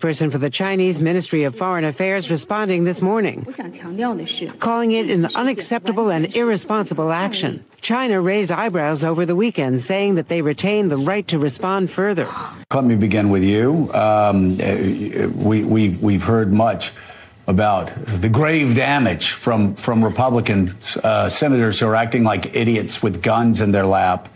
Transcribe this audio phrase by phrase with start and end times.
[0.00, 3.46] Spokesperson for the Chinese Ministry of Foreign Affairs responding this morning,
[4.58, 7.64] calling it an unacceptable and irresponsible action.
[7.80, 12.28] China raised eyebrows over the weekend, saying that they retain the right to respond further.
[12.72, 13.92] Let me begin with you.
[13.92, 16.92] Um, we, we've, we've heard much
[17.46, 23.22] about the grave damage from, from Republican uh, senators who are acting like idiots with
[23.22, 24.28] guns in their lap,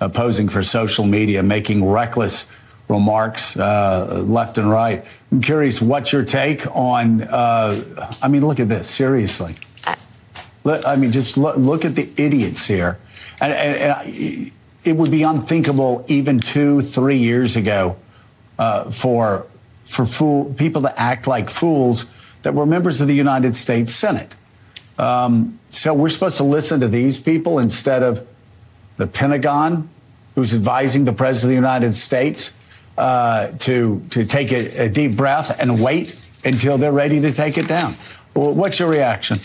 [0.00, 2.46] uh, posing for social media, making reckless
[2.88, 5.04] remarks uh, left and right.
[5.30, 7.22] I'm curious, what's your take on?
[7.22, 8.88] Uh, I mean, look at this.
[8.88, 9.54] Seriously,
[10.64, 12.98] I mean, just look, look at the idiots here,
[13.40, 14.52] and, and, and,
[14.84, 17.96] it would be unthinkable even two, three years ago
[18.58, 19.46] uh, for
[19.84, 22.06] for fool, people to act like fools
[22.42, 24.36] that were members of the United States Senate.
[24.98, 28.26] Um, so we're supposed to listen to these people instead of
[28.96, 29.88] the Pentagon,
[30.34, 32.52] who's advising the President of the United States
[32.98, 37.56] uh, to to take a, a, deep breath and wait until they're ready to take
[37.56, 37.94] it down.
[38.34, 39.38] What's your reaction?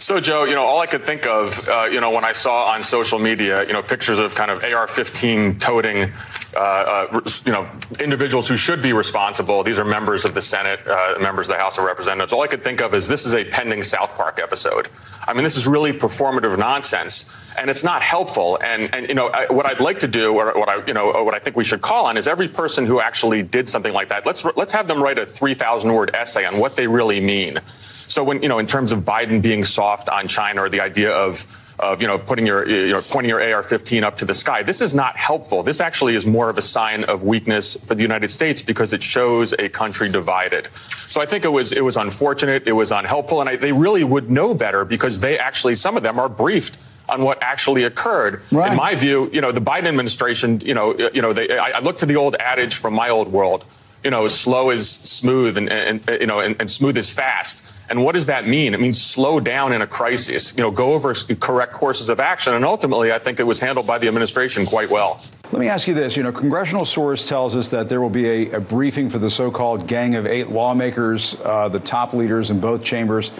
[0.00, 2.72] So, Joe, you know, all I could think of, uh, you know, when I saw
[2.72, 6.10] on social media, you know, pictures of kind of AR-15 toting,
[6.54, 9.62] uh, uh, you know, individuals who should be responsible.
[9.62, 12.32] These are members of the Senate, uh, members of the House of Representatives.
[12.32, 14.88] All I could think of is this is a pending South Park episode.
[15.26, 18.58] I mean, this is really performative nonsense and it's not helpful.
[18.62, 21.22] And and you know I, what I'd like to do, or what I you know
[21.22, 24.08] what I think we should call on is every person who actually did something like
[24.08, 24.26] that.
[24.26, 27.60] Let's let's have them write a three thousand word essay on what they really mean.
[28.08, 31.12] So when you know in terms of Biden being soft on China or the idea
[31.12, 31.46] of
[31.80, 34.62] of you know putting your you know pointing your AR-15 up to the sky.
[34.62, 35.62] This is not helpful.
[35.62, 39.02] This actually is more of a sign of weakness for the United States because it
[39.02, 40.68] shows a country divided.
[41.06, 42.66] So I think it was it was unfortunate.
[42.66, 46.02] It was unhelpful, and I, they really would know better because they actually some of
[46.02, 48.42] them are briefed on what actually occurred.
[48.52, 48.70] Right.
[48.70, 51.80] In my view, you know, the Biden administration, you know, you know, they, I, I
[51.80, 53.64] look to the old adage from my old world,
[54.04, 57.69] you know, slow is smooth and, and you know, and, and smooth is fast.
[57.90, 58.72] And what does that mean?
[58.72, 62.54] It means slow down in a crisis, you know, go over correct courses of action.
[62.54, 65.20] And ultimately, I think it was handled by the administration quite well.
[65.50, 66.16] Let me ask you this.
[66.16, 69.28] You know, congressional source tells us that there will be a, a briefing for the
[69.28, 73.32] so called Gang of Eight lawmakers, uh, the top leaders in both chambers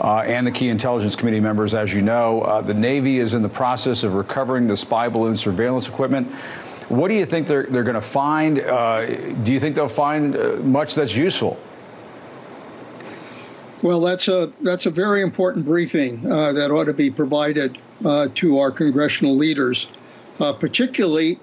[0.00, 1.74] uh, and the key intelligence committee members.
[1.74, 5.36] As you know, uh, the Navy is in the process of recovering the spy balloon
[5.36, 6.26] surveillance equipment.
[6.88, 8.60] What do you think they're, they're going to find?
[8.60, 9.04] Uh,
[9.44, 11.58] do you think they'll find uh, much that's useful?
[13.82, 18.28] Well, that's a that's a very important briefing uh, that ought to be provided uh,
[18.34, 19.86] to our congressional leaders,
[20.38, 21.38] particularly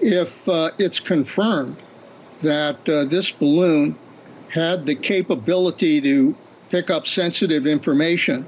[0.00, 0.48] if
[0.78, 1.76] it's confirmed
[2.42, 3.96] that this balloon
[4.48, 6.34] had the capability to
[6.70, 8.44] pick up sensitive information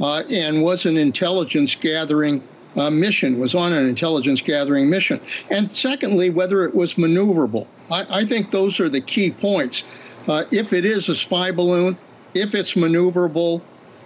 [0.00, 2.42] uh, and was an intelligence gathering
[2.76, 5.20] uh, mission, was on an intelligence gathering mission.
[5.50, 7.66] And secondly, whether it was maneuverable.
[7.90, 9.84] I, I think those are the key points.
[10.26, 11.96] Uh, if it is a spy balloon,
[12.34, 13.60] if it's maneuverable,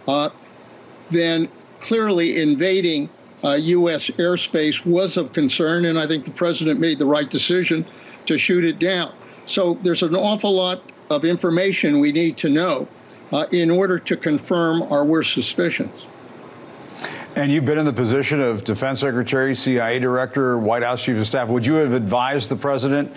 [0.09, 0.31] uh,
[1.11, 1.49] then
[1.81, 3.09] clearly invading
[3.43, 4.11] U.S.
[4.11, 7.85] Uh, airspace was of concern, and I think the president made the right decision
[8.27, 9.13] to shoot it down.
[9.47, 12.89] So there's an awful lot of information we need to know
[13.33, 16.07] uh, in order to confirm our worst suspicions.
[17.37, 21.27] And you've been in the position of Defense Secretary, CIA Director, White House Chief of
[21.27, 21.49] Staff.
[21.49, 23.13] Would you have advised the President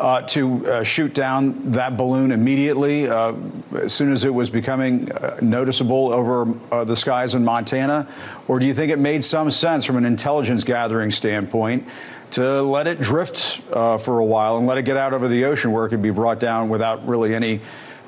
[0.00, 3.32] uh, to uh, shoot down that balloon immediately uh,
[3.74, 8.08] as soon as it was becoming uh, noticeable over uh, the skies in Montana?
[8.48, 11.86] Or do you think it made some sense from an intelligence gathering standpoint
[12.32, 15.44] to let it drift uh, for a while and let it get out over the
[15.44, 17.60] ocean where it could be brought down without really any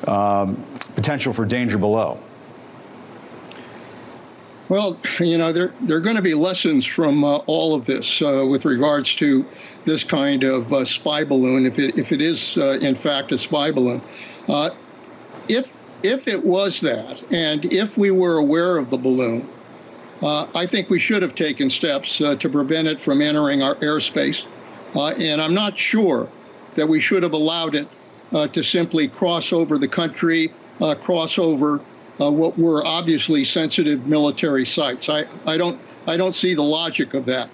[0.07, 0.57] um,
[0.95, 2.19] potential for danger below?
[4.69, 8.65] Well, you know, there, there are going to be lessons from all of this with
[8.65, 9.47] regards to
[9.87, 13.39] this kind of uh, spy balloon, if it, if it is, uh, in fact, a
[13.39, 14.03] spy balloon.
[14.49, 14.71] Uh,
[15.49, 19.49] if, if it was that, and if we were aware of the balloon,
[20.23, 23.77] uh, I think we should have taken steps uh, to prevent it from entering our
[23.77, 24.47] airspace.
[24.95, 26.29] Uh, and I'm not sure
[26.75, 27.89] that we should have allowed it
[28.33, 31.81] uh, to simply cross over the country, uh, cross over
[32.21, 35.09] uh, what were obviously sensitive military sites.
[35.09, 37.51] I, I don't I don't see the logic of that.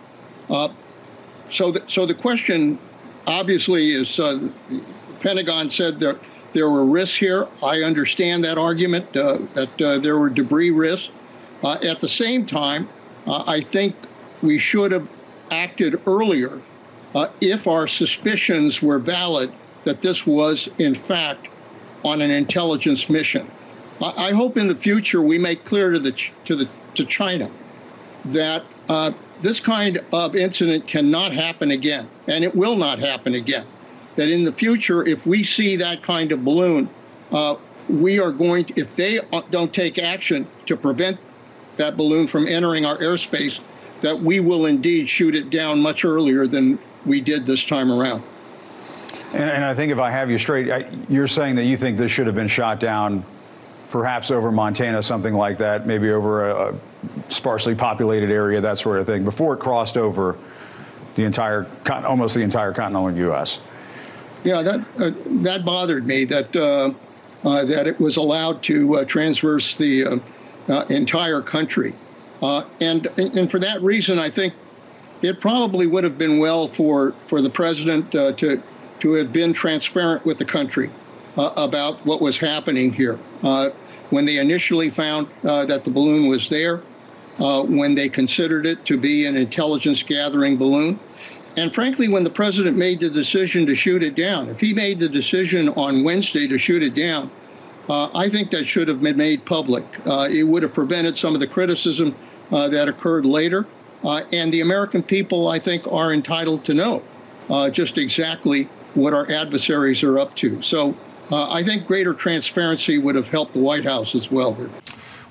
[1.48, 2.78] So the, so the question
[3.26, 4.50] obviously is the
[5.20, 6.18] Pentagon said that
[6.52, 7.46] there were risks here.
[7.62, 11.10] I understand that argument that there were debris risks.
[11.62, 12.88] Uh, at the same time,
[13.26, 13.94] uh, I think
[14.42, 15.08] we should have
[15.50, 16.60] acted earlier
[17.14, 19.52] uh, if our suspicions were valid
[19.84, 21.48] that this was, in fact,
[22.04, 23.48] on an intelligence mission.
[24.00, 26.12] I, I hope in the future we make clear to the
[26.46, 27.50] to the to China
[28.26, 29.12] that uh,
[29.42, 33.66] this kind of incident cannot happen again, and it will not happen again.
[34.16, 36.88] That in the future, if we see that kind of balloon,
[37.32, 37.56] uh,
[37.88, 41.18] we are going to, if they don't take action to prevent
[41.76, 43.60] that balloon from entering our airspace,
[44.00, 48.22] that we will indeed shoot it down much earlier than we did this time around.
[49.32, 51.98] And, and I think if I have you straight, I, you're saying that you think
[51.98, 53.24] this should have been shot down
[53.90, 56.74] perhaps over Montana, something like that, maybe over a
[57.28, 60.36] sparsely populated area, that sort of thing, before it crossed over
[61.14, 63.60] the entire, almost the entire continental U.S.
[64.44, 65.10] Yeah, that uh,
[65.42, 66.92] that bothered me that uh,
[67.44, 70.18] uh, that it was allowed to uh, transverse the uh,
[70.68, 71.92] uh, entire country.
[72.40, 74.54] And, and for that reason, I think
[75.22, 78.60] it probably would have been well for, for the president to,
[79.00, 80.90] to have been transparent with the country
[81.36, 83.14] about what was happening here.
[84.10, 86.82] When they initially found that the balloon was there,
[87.38, 90.98] when they considered it to be an intelligence gathering balloon,
[91.56, 94.98] and frankly, when the president made the decision to shoot it down, if he made
[94.98, 97.30] the decision on Wednesday to shoot it down,
[97.88, 99.84] uh, I think that should have been made public.
[100.06, 102.14] Uh, it would have prevented some of the criticism
[102.50, 103.66] uh, that occurred later.
[104.02, 107.02] Uh, and the American people, I think, are entitled to know
[107.50, 108.64] uh, just exactly
[108.94, 110.60] what our adversaries are up to.
[110.62, 110.96] So
[111.30, 114.56] uh, I think greater transparency would have helped the White House as well.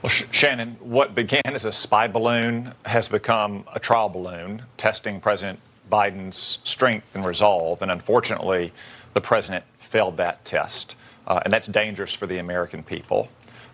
[0.02, 5.60] Well, Shannon, what began as a spy balloon has become a trial balloon, testing President
[5.92, 7.82] Biden's strength and resolve.
[7.82, 8.74] And unfortunately,
[9.14, 10.96] the president failed that test
[11.28, 13.30] uh, and that's dangerous for the American people.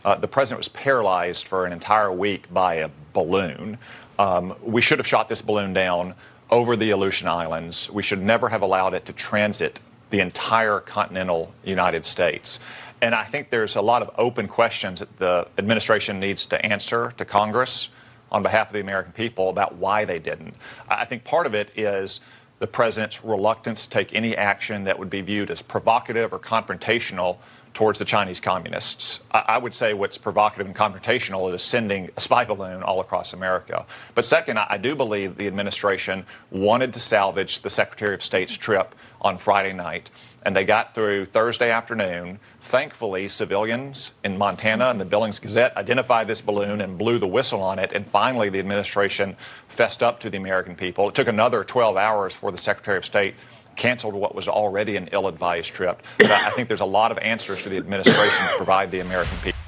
[0.05, 3.77] Uh, the president was paralyzed for an entire week by a balloon.
[4.19, 6.13] Um, we should have shot this balloon down
[6.49, 7.89] over the Aleutian Islands.
[7.89, 9.79] We should never have allowed it to transit
[10.09, 12.59] the entire continental United States.
[13.01, 17.13] And I think there's a lot of open questions that the administration needs to answer
[17.17, 17.89] to Congress
[18.31, 20.53] on behalf of the American people about why they didn't.
[20.89, 22.19] I think part of it is
[22.59, 27.37] the president's reluctance to take any action that would be viewed as provocative or confrontational
[27.77, 29.19] towards the Chinese communists.
[29.31, 33.85] I, would say what's provocative and confrontational is sending a spy balloon all across America.
[34.15, 38.95] But second, I do believe the administration wanted to salvage the Secretary of State's trip
[39.21, 40.09] on Friday night,
[40.43, 42.39] and they got through Thursday afternoon.
[42.67, 47.61] Thankfully, civilians in Montana and the Billings Gazette identified this balloon and blew the whistle
[47.61, 49.37] on it, and finally the administration
[49.69, 51.07] fessed up to the American people.
[51.07, 53.35] It took another 12 hours for the Secretary of State
[53.77, 56.03] canceled what was already an ill-advised trip.
[56.17, 59.37] But I think there's a lot of answers for the administration to provide the American
[59.37, 59.59] people.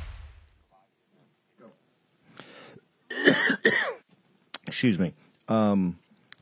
[4.68, 5.13] Excuse me.
[5.48, 5.98] Um,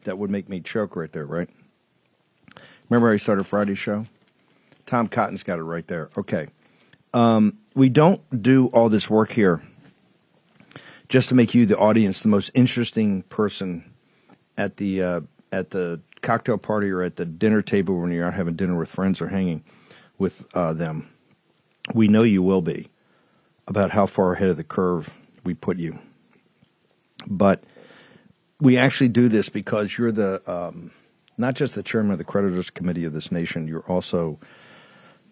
[0.05, 1.49] that would make me choke right there, right?
[2.89, 4.07] Remember I started Friday's show?
[4.87, 6.09] Tom Cotton's got it right there.
[6.17, 6.47] Okay.
[7.13, 9.61] Um, we don't do all this work here
[11.09, 13.83] just to make you, the audience, the most interesting person
[14.57, 18.33] at the uh, at the cocktail party or at the dinner table when you're out
[18.33, 19.63] having dinner with friends or hanging
[20.17, 21.07] with uh, them.
[21.93, 22.89] We know you will be
[23.67, 25.13] about how far ahead of the curve
[25.43, 25.99] we put you.
[27.25, 27.63] But
[28.59, 30.91] we actually do this because you're the um,
[31.37, 33.67] not just the chairman of the creditors committee of this nation.
[33.67, 34.39] You're also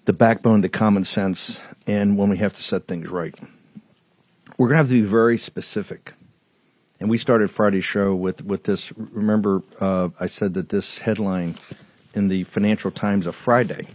[0.05, 3.35] the backbone, the common sense, and when we have to set things right,
[4.57, 6.13] we're going to have to be very specific
[6.99, 8.91] and we started Friday's show with with this.
[8.97, 11.55] Remember, uh, I said that this headline
[12.13, 13.87] in the Financial Times of Friday,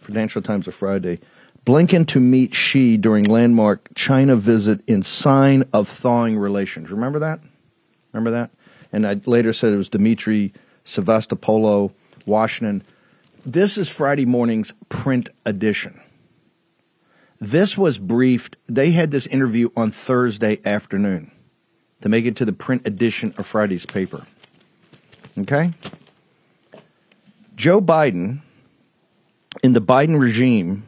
[0.00, 1.18] Financial Times of Friday,
[1.66, 6.90] Blinken to meet Xi during landmark China visit in sign of thawing relations.
[6.90, 7.40] Remember that?
[8.12, 8.50] Remember that?
[8.92, 10.52] And I later said it was Demetri
[10.84, 11.92] Sevastopulo,
[12.26, 12.82] Washington.
[13.46, 15.98] This is Friday morning's print edition.
[17.40, 18.58] This was briefed.
[18.66, 21.30] They had this interview on Thursday afternoon
[22.02, 24.26] to make it to the print edition of Friday's paper.
[25.38, 25.70] Okay?
[27.56, 28.40] Joe Biden,
[29.62, 30.86] in the Biden regime,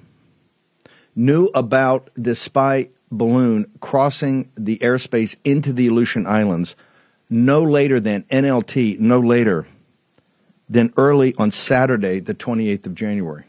[1.16, 6.76] knew about this spy balloon crossing the airspace into the Aleutian Islands
[7.30, 9.66] no later than NLT, no later
[10.72, 13.44] than early on Saturday, the 28th of January.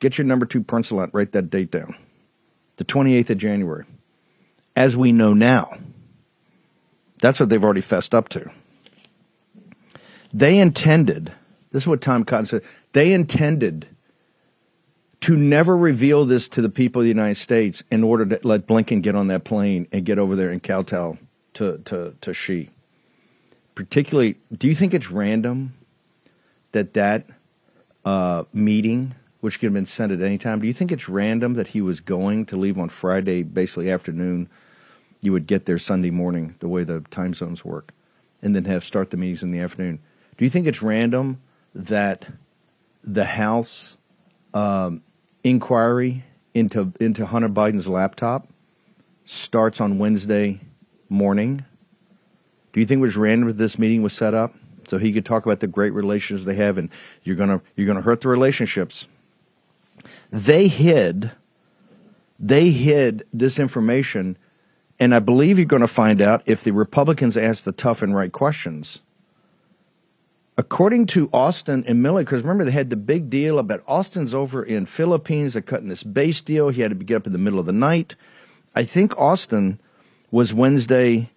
[0.00, 1.94] Get your number two pencil out, write that date down.
[2.78, 3.84] The 28th of January.
[4.74, 5.78] As we know now,
[7.20, 8.50] that's what they've already fessed up to.
[10.34, 11.32] They intended,
[11.70, 12.62] this is what Tom Cotton said,
[12.92, 13.86] they intended
[15.20, 18.66] to never reveal this to the people of the United States in order to let
[18.66, 21.16] Blinken get on that plane and get over there and kowtow
[21.54, 22.68] to, to, to Xi.
[23.76, 25.74] Particularly, do you think it's random
[26.72, 27.26] that that
[28.06, 31.54] uh, meeting, which could have been sent at any time, do you think it's random
[31.54, 34.48] that he was going to leave on Friday, basically afternoon?
[35.20, 37.92] You would get there Sunday morning, the way the time zones work,
[38.42, 39.98] and then have start the meetings in the afternoon.
[40.38, 41.40] Do you think it's random
[41.74, 42.26] that
[43.04, 43.98] the House
[44.54, 45.02] um,
[45.44, 48.48] inquiry into into Hunter Biden's laptop
[49.26, 50.60] starts on Wednesday
[51.10, 51.62] morning?
[52.76, 54.54] Do you think it was random that this meeting was set up
[54.86, 56.90] so he could talk about the great relations they have, and
[57.24, 59.08] you're gonna you're gonna hurt the relationships?
[60.30, 61.30] They hid
[62.38, 64.36] they hid this information,
[65.00, 68.14] and I believe you're going to find out if the Republicans ask the tough and
[68.14, 69.00] right questions
[70.58, 74.62] according to Austin and Milley, because remember they had the big deal about Austin's over
[74.62, 75.54] in Philippines.
[75.54, 76.68] They're cutting this base deal.
[76.68, 78.16] He had to get up in the middle of the night.
[78.74, 79.80] I think Austin
[80.30, 81.30] was Wednesday,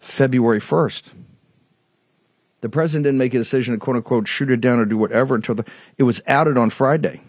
[0.00, 1.12] February first.
[2.60, 5.34] The president didn't make a decision to quote unquote shoot it down or do whatever
[5.34, 5.64] until the,
[5.96, 7.22] it was outed on Friday.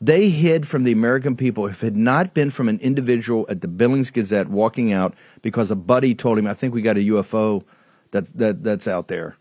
[0.00, 3.60] They hid from the American people if it had not been from an individual at
[3.60, 7.00] the Billings Gazette walking out because a buddy told him, I think we got a
[7.00, 7.64] UFO
[8.10, 9.36] that, that, that's out there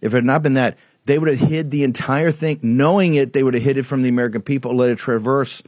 [0.00, 2.58] if it had not been that, they would have hid the entire thing.
[2.62, 5.62] Knowing it, they would have hid it from the American people, let it traverse,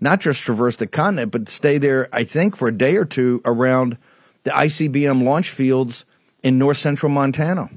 [0.00, 3.40] not just traverse the continent, but stay there, I think, for a day or two
[3.44, 3.98] around
[4.46, 6.04] the ICBM launch fields
[6.44, 7.68] in north central Montana.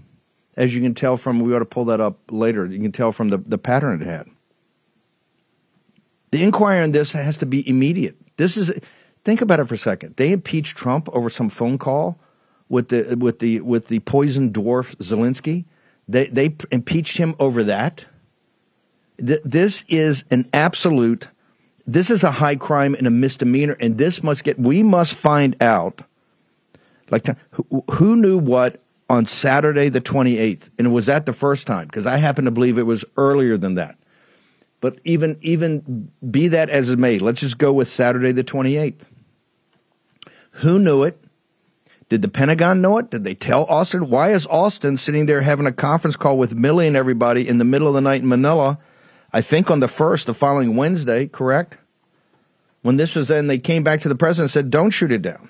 [0.55, 2.67] As you can tell from, we ought to pull that up later.
[2.67, 4.27] You can tell from the, the pattern it had.
[6.29, 8.15] The inquiry on this has to be immediate.
[8.37, 8.71] This is,
[9.23, 10.15] think about it for a second.
[10.17, 12.19] They impeached Trump over some phone call
[12.69, 15.65] with the with the with the poison dwarf Zelensky.
[16.07, 18.05] They they impeached him over that.
[19.17, 21.29] Th- this is an absolute.
[21.87, 24.59] This is a high crime and a misdemeanor, and this must get.
[24.59, 26.03] We must find out.
[27.11, 31.67] Like who, who knew what on Saturday the twenty eighth, and was that the first
[31.67, 31.87] time?
[31.87, 33.95] Because I happen to believe it was earlier than that.
[34.81, 38.77] But even even be that as it may, let's just go with Saturday the twenty
[38.77, 39.09] eighth.
[40.51, 41.21] Who knew it?
[42.09, 43.11] Did the Pentagon know it?
[43.11, 44.09] Did they tell Austin?
[44.09, 47.65] Why is Austin sitting there having a conference call with Milley and everybody in the
[47.65, 48.79] middle of the night in Manila?
[49.31, 51.77] I think on the first, the following Wednesday, correct?
[52.81, 55.21] When this was then, they came back to the president and said, "Don't shoot it
[55.21, 55.49] down."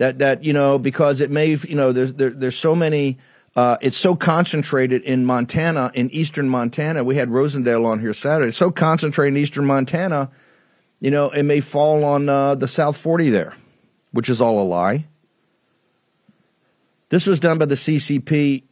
[0.00, 3.18] That that you know because it may you know there's there, there's so many.
[3.54, 7.04] Uh, it's so concentrated in Montana, in eastern Montana.
[7.04, 8.52] We had Rosendale on here Saturday.
[8.52, 10.30] So concentrated in eastern Montana,
[11.00, 13.54] you know, it may fall on uh, the South 40 there,
[14.12, 15.04] which is all a lie.
[17.10, 18.62] This was done by the CCP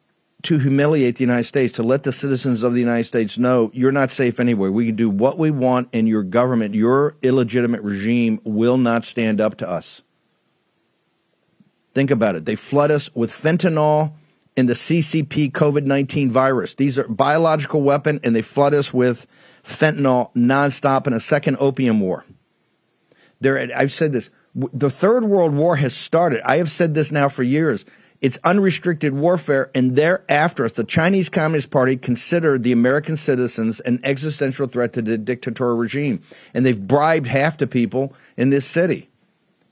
[0.45, 3.93] to humiliate the United States, to let the citizens of the United States know you're
[3.93, 4.73] not safe anywhere.
[4.73, 9.43] We can do what we want, and your government, your illegitimate regime, will not stand
[9.43, 10.03] up to us.
[11.95, 12.45] Think about it.
[12.45, 14.13] They flood us with fentanyl
[14.57, 16.75] and the CCP COVID 19 virus.
[16.75, 19.27] These are biological weapon, and they flood us with
[19.65, 22.25] fentanyl nonstop in a second opium war.
[23.41, 24.31] There, I've said this.
[24.55, 26.41] The Third World War has started.
[26.45, 27.85] I have said this now for years.
[28.21, 30.73] It's unrestricted warfare, and thereafter, us.
[30.73, 36.21] The Chinese Communist Party considered the American citizens an existential threat to the dictatorial regime,
[36.53, 39.08] and they've bribed half the people in this city,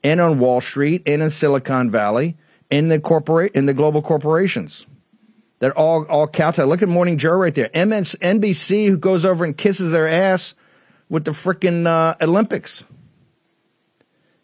[0.06, 2.36] and on Wall Street, and in Silicon Valley,
[2.70, 4.86] in the corporate, in the global corporations.
[5.58, 6.64] That all all kowtow.
[6.64, 7.70] Look at Morning Joe right there.
[7.75, 10.54] MS, NBC who goes over and kisses their ass
[11.08, 12.84] with the frickin' uh, Olympics.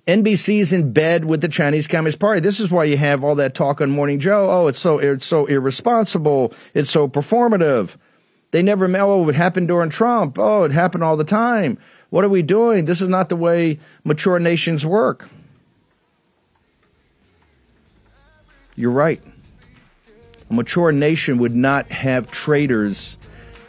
[0.09, 2.41] NBC's in bed with the Chinese Communist Party.
[2.41, 4.51] This is why you have all that talk on Morning Joe.
[4.51, 6.55] Oh, it's so it's so irresponsible.
[6.75, 7.95] It's so performative.
[8.51, 10.41] They never oh, it happened during Trump.
[10.41, 11.79] Oh, it happened all the time.
[12.11, 12.87] What are we doing?
[12.87, 15.29] This is not the way mature nations work.
[18.77, 19.23] You're right.
[20.51, 23.17] A mature nation would not have traitors.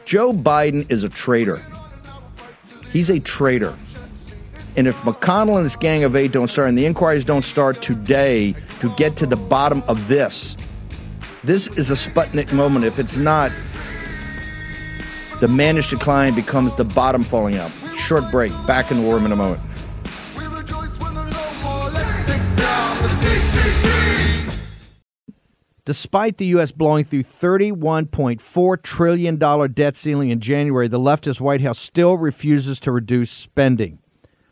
[0.06, 1.62] Joe Biden is a traitor.
[2.92, 3.78] He's a traitor.
[4.76, 7.82] And if McConnell and this gang of eight don't start and the inquiries don't start
[7.82, 10.58] today to get to the bottom of this,
[11.44, 12.86] this is a Sputnik moment.
[12.86, 13.52] If it's not,
[15.42, 17.72] the managed decline becomes the bottom falling out.
[17.98, 18.52] Short break.
[18.66, 19.62] Back in the in a moment.
[25.86, 26.72] Despite the U.S.
[26.72, 29.38] blowing through $31.4 trillion
[29.74, 34.00] debt ceiling in January, the leftist White House still refuses to reduce spending.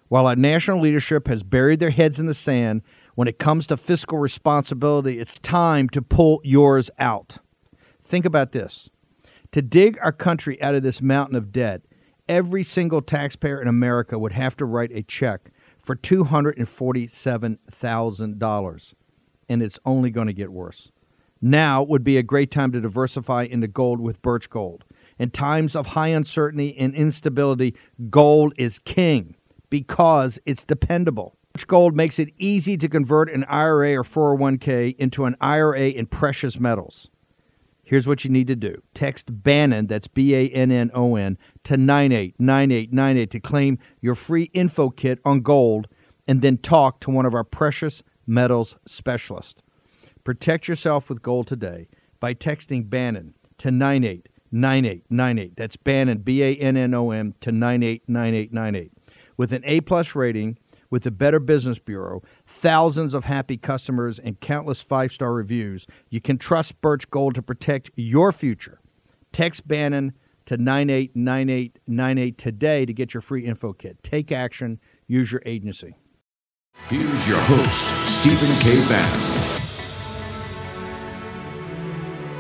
[0.10, 2.82] While our national leadership has buried their heads in the sand,
[3.16, 7.38] when it comes to fiscal responsibility, it's time to pull yours out.
[8.04, 8.90] Think about this.
[9.54, 11.84] To dig our country out of this mountain of debt,
[12.28, 15.50] every single taxpayer in America would have to write a check
[15.82, 18.94] for $247,000.
[19.48, 20.92] And it's only going to get worse.
[21.42, 24.84] Now would be a great time to diversify into gold with Birch Gold.
[25.18, 27.76] In times of high uncertainty and instability,
[28.10, 29.36] gold is king
[29.70, 31.36] because it's dependable.
[31.54, 36.06] Birch Gold makes it easy to convert an IRA or 401k into an IRA in
[36.06, 37.10] precious metals.
[37.84, 41.38] Here's what you need to do text Bannon, that's B A N N O N,
[41.66, 45.88] to 989898 to claim your free info kit on gold
[46.28, 49.62] and then talk to one of our precious metals specialists.
[50.24, 51.88] Protect yourself with gold today
[52.20, 55.56] by texting Bannon to 989898.
[55.56, 58.92] That's Bannon, B A N N O N, to 989898.
[59.38, 60.58] With an A plus rating,
[60.92, 66.22] with the Better Business Bureau, thousands of happy customers, and countless five star reviews, you
[66.22, 68.80] can trust Birch Gold to protect your future.
[69.32, 70.14] Text Bannon
[70.46, 74.04] to 989898 today to get your free info kit.
[74.04, 75.96] Take action, use your agency.
[76.90, 77.88] Here's your host,
[78.20, 78.76] Stephen K.
[78.88, 79.41] Bannon.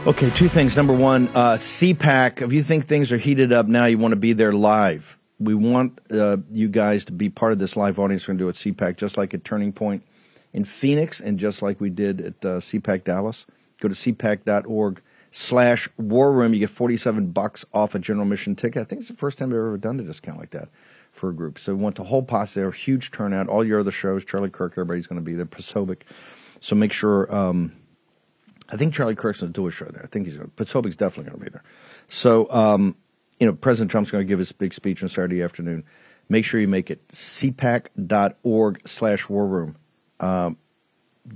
[0.07, 0.75] Okay, two things.
[0.75, 2.41] Number one, uh, CPAC.
[2.41, 5.15] If you think things are heated up now, you want to be there live.
[5.39, 8.23] We want uh, you guys to be part of this live audience.
[8.27, 10.03] We're going to do at CPAC, just like at Turning Point
[10.53, 13.45] in Phoenix, and just like we did at uh, CPAC Dallas.
[13.79, 16.55] Go to cpac.org slash war room.
[16.55, 18.81] You get 47 bucks off a general mission ticket.
[18.81, 20.69] I think it's the first time I've ever done a discount like that
[21.11, 21.59] for a group.
[21.59, 22.71] So we want the whole posse there.
[22.71, 23.49] Huge turnout.
[23.49, 25.45] All your other shows, Charlie Kirk, everybody's going to be there.
[25.45, 26.01] Posobiec.
[26.59, 27.71] So make sure um,
[28.71, 30.03] I think Charlie Kirk's going to do a show there.
[30.03, 31.63] I think he's going to, Posobiec's definitely going to be there.
[32.07, 32.95] So, um,
[33.39, 35.83] you know, President Trump's going to give his big speech on Saturday afternoon.
[36.29, 39.75] Make sure you make it cpac.org slash war room.
[40.21, 40.57] Um,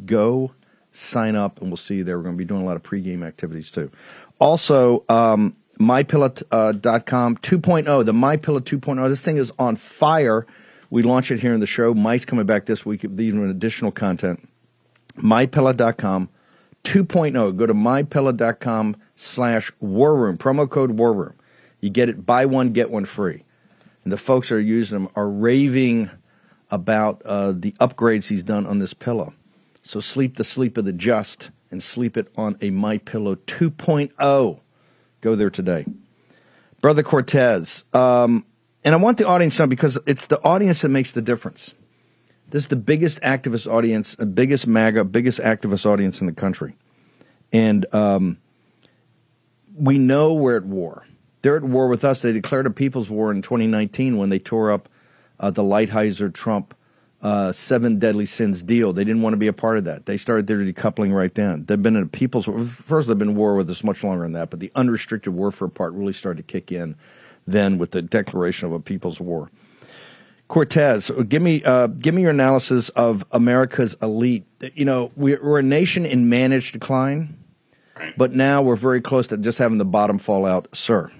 [0.06, 0.52] go
[0.94, 2.18] sign up and we'll see you there.
[2.18, 3.92] We're going to be doing a lot of pregame activities too.
[4.40, 9.10] Also, um, mypillow.com uh, 2.0, the MyPillow 2.0.
[9.10, 10.46] This thing is on fire.
[10.90, 11.94] We launch it here in the show.
[11.94, 14.48] Mike's coming back this week, even additional content.
[15.18, 16.30] MyPillow.com
[16.86, 17.58] 2.0.
[17.58, 20.38] Go to mypillow.com slash war room.
[20.38, 21.34] Promo code war room.
[21.82, 23.44] You get it, buy one, get one free.
[24.04, 26.10] And the folks that are using them are raving
[26.72, 29.34] about uh, the upgrades he's done on this pillow.
[29.82, 34.60] So sleep the sleep of the just and sleep it on a My Pillow 2.0.
[35.22, 35.86] Go there today.
[36.82, 37.86] Brother Cortez.
[37.94, 38.46] Um,
[38.84, 41.74] and I want the audience to know because it's the audience that makes the difference.
[42.50, 46.34] This is the biggest activist audience, the uh, biggest MAGA, biggest activist audience in the
[46.34, 46.76] country.
[47.52, 48.38] And um,
[49.76, 51.06] we know we're at war.
[51.42, 52.22] They're at war with us.
[52.22, 54.90] They declared a people's war in 2019 when they tore up
[55.40, 56.74] uh, the Lighthizer Trump
[57.22, 58.94] uh, seven deadly sins deal.
[58.94, 60.06] They didn't want to be a part of that.
[60.06, 61.66] They started their decoupling right then.
[61.66, 62.64] They've been in a people's war.
[62.64, 65.94] First, they've been war with us much longer than that, but the unrestricted warfare part
[65.94, 66.96] really started to kick in
[67.48, 69.50] then with the declaration of a people's war.
[70.48, 74.46] Cortez, give me uh, give me your analysis of America's elite.
[74.76, 77.38] You know, we're a nation in managed decline,
[77.98, 78.16] right.
[78.18, 81.12] but now we're very close to just having the bottom fall out, sir.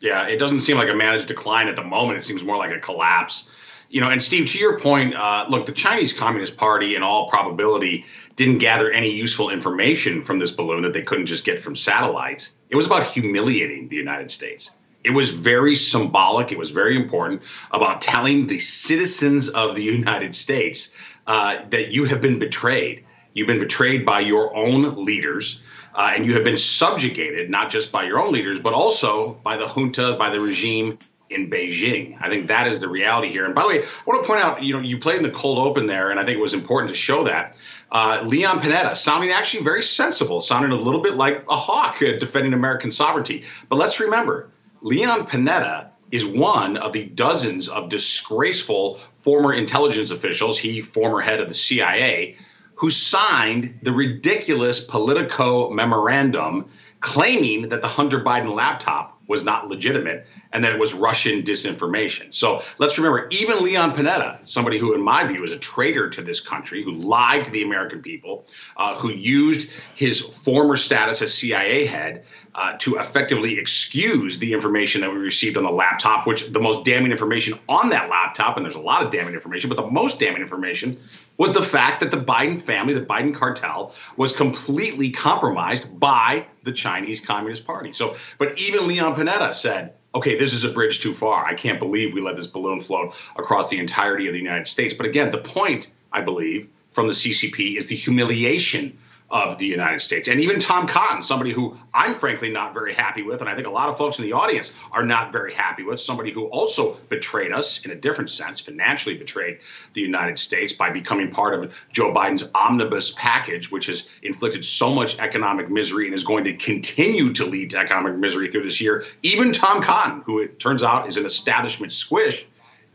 [0.00, 2.18] Yeah, it doesn't seem like a managed decline at the moment.
[2.18, 3.44] It seems more like a collapse.
[3.88, 7.28] You know, and Steve, to your point, uh, look, the Chinese Communist Party, in all
[7.30, 11.76] probability, didn't gather any useful information from this balloon that they couldn't just get from
[11.76, 12.52] satellites.
[12.68, 14.70] It was about humiliating the United States.
[15.06, 16.50] It was very symbolic.
[16.50, 17.40] It was very important
[17.70, 20.90] about telling the citizens of the United States
[21.28, 23.04] uh, that you have been betrayed.
[23.32, 25.60] You've been betrayed by your own leaders.
[25.94, 29.56] Uh, and you have been subjugated not just by your own leaders, but also by
[29.56, 30.98] the junta, by the regime
[31.30, 32.18] in Beijing.
[32.20, 33.46] I think that is the reality here.
[33.46, 35.30] And by the way, I want to point out, you know, you played in the
[35.30, 37.56] cold open there, and I think it was important to show that.
[37.92, 42.18] Uh, Leon Panetta sounding actually very sensible, sounding a little bit like a hawk uh,
[42.18, 43.44] defending American sovereignty.
[43.68, 44.50] But let's remember,
[44.86, 51.40] Leon Panetta is one of the dozens of disgraceful former intelligence officials, he former head
[51.40, 52.36] of the CIA,
[52.76, 56.70] who signed the ridiculous Politico memorandum
[57.00, 62.32] claiming that the Hunter Biden laptop was not legitimate and that it was Russian disinformation.
[62.32, 66.22] So let's remember, even Leon Panetta, somebody who, in my view, is a traitor to
[66.22, 68.46] this country, who lied to the American people,
[68.76, 72.24] uh, who used his former status as CIA head
[72.56, 76.86] uh, to effectively excuse the information that we received on the laptop, which the most
[76.86, 80.18] damning information on that laptop, and there's a lot of damning information, but the most
[80.18, 80.98] damning information
[81.36, 86.72] was the fact that the Biden family, the Biden cartel, was completely compromised by the
[86.72, 87.92] Chinese Communist Party.
[87.92, 91.44] So, but even Leon Panetta said, okay, this is a bridge too far.
[91.44, 94.94] I can't believe we let this balloon float across the entirety of the United States.
[94.94, 98.96] But again, the point, I believe, from the CCP is the humiliation
[99.30, 100.28] of the United States.
[100.28, 103.66] And even Tom Cotton, somebody who I'm frankly not very happy with, and I think
[103.66, 106.94] a lot of folks in the audience are not very happy with, somebody who also
[107.08, 109.58] betrayed us in a different sense, financially betrayed
[109.94, 114.94] the United States by becoming part of Joe Biden's omnibus package, which has inflicted so
[114.94, 118.80] much economic misery and is going to continue to lead to economic misery through this
[118.80, 119.04] year.
[119.22, 122.46] Even Tom Cotton, who it turns out is an establishment squish,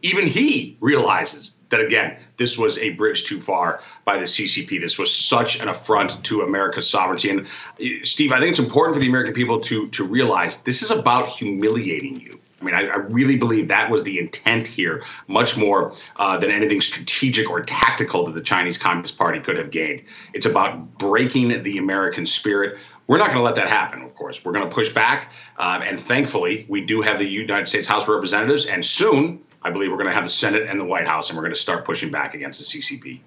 [0.01, 4.81] even he realizes that again, this was a bridge too far by the CCP.
[4.81, 7.29] This was such an affront to America's sovereignty.
[7.29, 10.81] And uh, Steve, I think it's important for the American people to to realize this
[10.81, 12.39] is about humiliating you.
[12.59, 16.49] I mean, I, I really believe that was the intent here, much more uh, than
[16.49, 20.01] anything strategic or tactical that the Chinese Communist Party could have gained.
[20.33, 22.79] It's about breaking the American spirit.
[23.05, 24.43] We're not going to let that happen, of course.
[24.43, 25.31] We're going to push back.
[25.57, 29.69] Uh, and thankfully, we do have the United States House of Representatives, and soon I
[29.69, 31.59] believe we're going to have the Senate and the White House, and we're going to
[31.59, 33.19] start pushing back against the CCP.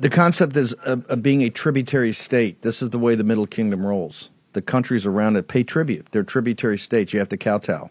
[0.00, 2.62] The concept is of, of being a tributary state.
[2.62, 4.30] This is the way the Middle Kingdom rolls.
[4.54, 6.08] The countries around it pay tribute.
[6.10, 7.12] They're tributary states.
[7.12, 7.90] You have to kowtow.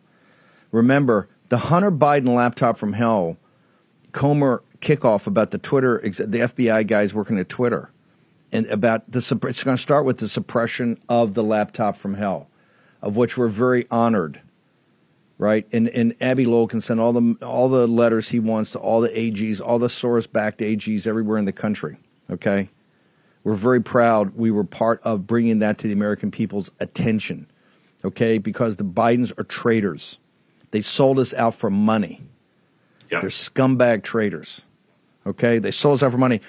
[0.71, 3.37] Remember, the Hunter Biden laptop from hell,
[4.11, 7.89] Comer kickoff about the Twitter, the FBI guys working at Twitter,
[8.51, 12.49] and about the it's going to start with the suppression of the laptop from hell,
[13.01, 14.41] of which we're very honored
[15.37, 15.67] right?
[15.71, 19.01] And and Abbe Lowell can send all the all the letters he wants to all
[19.01, 21.97] the AGs, all the Soros-backed AGs everywhere in the country.
[22.29, 22.69] Okay,
[23.43, 27.47] we're very proud we were part of bringing that to the American people's attention.
[28.05, 30.17] Okay, because the Bidens are traitors.
[30.71, 32.21] They sold us out for money.
[33.09, 34.61] They're scumbag traitors.
[35.25, 36.41] Okay, they sold us out for money.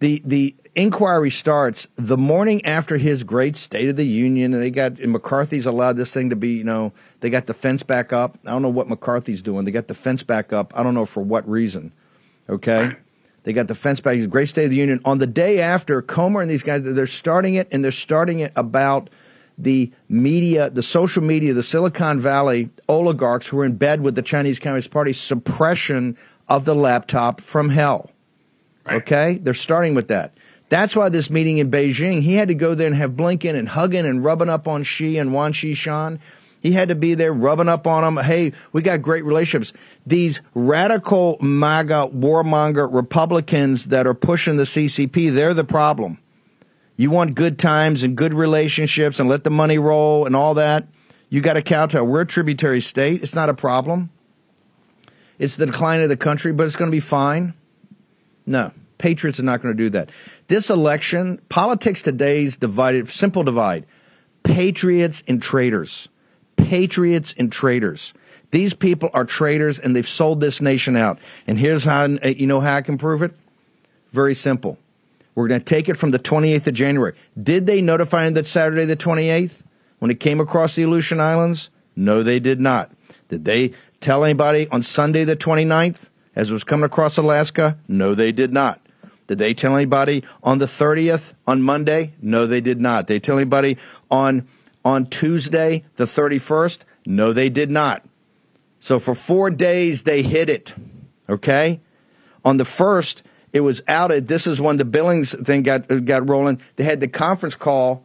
[0.00, 4.70] The the inquiry starts the morning after his great State of the Union, and they
[4.70, 8.12] got and McCarthy's allowed this thing to be, you know, they got the fence back
[8.12, 8.38] up.
[8.44, 9.64] I don't know what McCarthy's doing.
[9.64, 10.72] They got the fence back up.
[10.76, 11.92] I don't know for what reason.
[12.48, 12.92] Okay,
[13.44, 14.18] they got the fence back.
[14.28, 16.82] Great State of the Union on the day after Comer and these guys.
[16.82, 19.10] They're starting it, and they're starting it about
[19.58, 24.22] the media, the social media, the Silicon Valley oligarchs who are in bed with the
[24.22, 26.16] Chinese Communist Party suppression
[26.48, 28.10] of the laptop from hell.
[28.86, 28.96] Right.
[28.96, 30.34] Okay, they're starting with that.
[30.70, 33.68] That's why this meeting in Beijing, he had to go there and have Blinken and
[33.68, 36.20] hugging and rubbing up on Xi and Wang Qishan.
[36.60, 38.22] He had to be there rubbing up on them.
[38.22, 39.76] Hey, we got great relationships.
[40.06, 46.18] These radical MAGA warmonger Republicans that are pushing the CCP, they're the problem.
[46.96, 50.86] You want good times and good relationships and let the money roll and all that.
[51.30, 52.04] You got to kowtow.
[52.04, 53.22] We're a tributary state.
[53.22, 54.10] It's not a problem.
[55.38, 57.54] It's the decline of the country, but it's going to be fine.
[58.44, 60.10] No, patriots are not going to do that.
[60.48, 63.86] This election, politics today's divided, simple divide
[64.42, 66.09] patriots and traitors.
[66.64, 68.14] Patriots and traitors.
[68.50, 71.18] These people are traitors and they've sold this nation out.
[71.46, 73.32] And here's how eh, you know how I can prove it?
[74.12, 74.78] Very simple.
[75.34, 77.14] We're going to take it from the 28th of January.
[77.40, 79.62] Did they notify him that Saturday the 28th
[80.00, 81.70] when it came across the Aleutian Islands?
[81.94, 82.90] No, they did not.
[83.28, 87.78] Did they tell anybody on Sunday the 29th as it was coming across Alaska?
[87.86, 88.80] No, they did not.
[89.28, 92.12] Did they tell anybody on the 30th on Monday?
[92.20, 93.06] No, they did not.
[93.06, 93.78] Did They tell anybody
[94.10, 94.48] on
[94.84, 96.80] on Tuesday the 31st?
[97.06, 98.04] No, they did not.
[98.80, 100.74] So for 4 days they hid it.
[101.28, 101.80] Okay?
[102.44, 104.28] On the 1st, it was outed.
[104.28, 106.60] This is when the Billings thing got got rolling.
[106.76, 108.04] They had the conference call.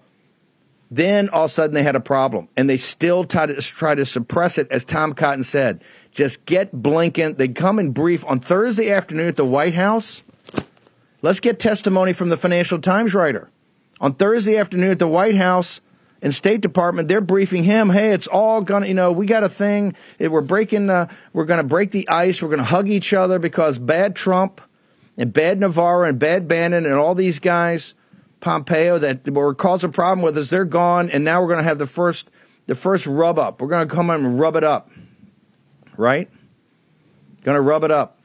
[0.92, 4.06] Then all of a sudden they had a problem, and they still tried to to
[4.06, 5.84] suppress it, as Tom Cotton said.
[6.12, 7.38] Just get Blinken.
[7.38, 10.24] They come and brief on Thursday afternoon at the White House.
[11.22, 13.50] Let's get testimony from the Financial Times writer.
[14.00, 15.82] On Thursday afternoon at the White House
[16.26, 17.92] and State Department, they're briefing him.
[17.92, 19.96] Hey, it's all gonna, you know, we got a thing.
[20.20, 22.42] We're breaking, uh, we're gonna break the ice.
[22.42, 24.60] We're gonna hug each other because bad Trump
[25.20, 27.94] and bad Navarro and bad Bannon and all these guys,
[28.40, 30.50] Pompeo, that were caused a problem with us.
[30.50, 32.32] They're gone, and now we're gonna have the first,
[32.66, 33.62] the first rub up.
[33.62, 34.90] We're gonna come and rub it up,
[35.96, 36.28] right?
[37.44, 38.18] Gonna rub it up,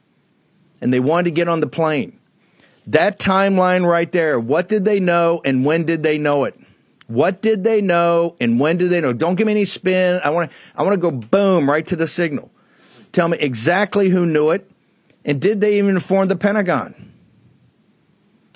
[0.81, 2.19] and they wanted to get on the plane.
[2.87, 6.59] That timeline right there, what did they know and when did they know it?
[7.11, 9.13] What did they know and when did they know?
[9.13, 10.21] Don't give me any spin.
[10.23, 12.53] I want to I want to go boom right to the signal.
[13.11, 14.71] Tell me exactly who knew it
[15.25, 17.13] and did they even inform the Pentagon?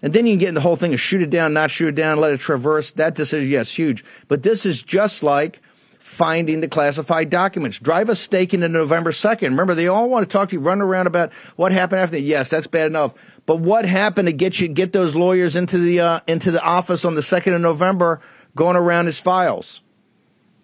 [0.05, 1.89] And then you can get in the whole thing of shoot it down, not shoot
[1.89, 2.93] it down, let it traverse.
[2.93, 4.05] That decision, yes, huge.
[4.29, 5.61] But this is just like
[5.99, 7.81] finding the classified documents.
[7.81, 9.43] Drive a stake into November 2nd.
[9.43, 12.17] Remember, they all want to talk to you, run around about what happened after.
[12.17, 12.21] That.
[12.21, 13.15] Yes, that's bad enough.
[13.47, 17.05] But what happened to get you get those lawyers into the uh, into the office
[17.05, 18.21] on the second of November,
[18.57, 19.81] going around his files?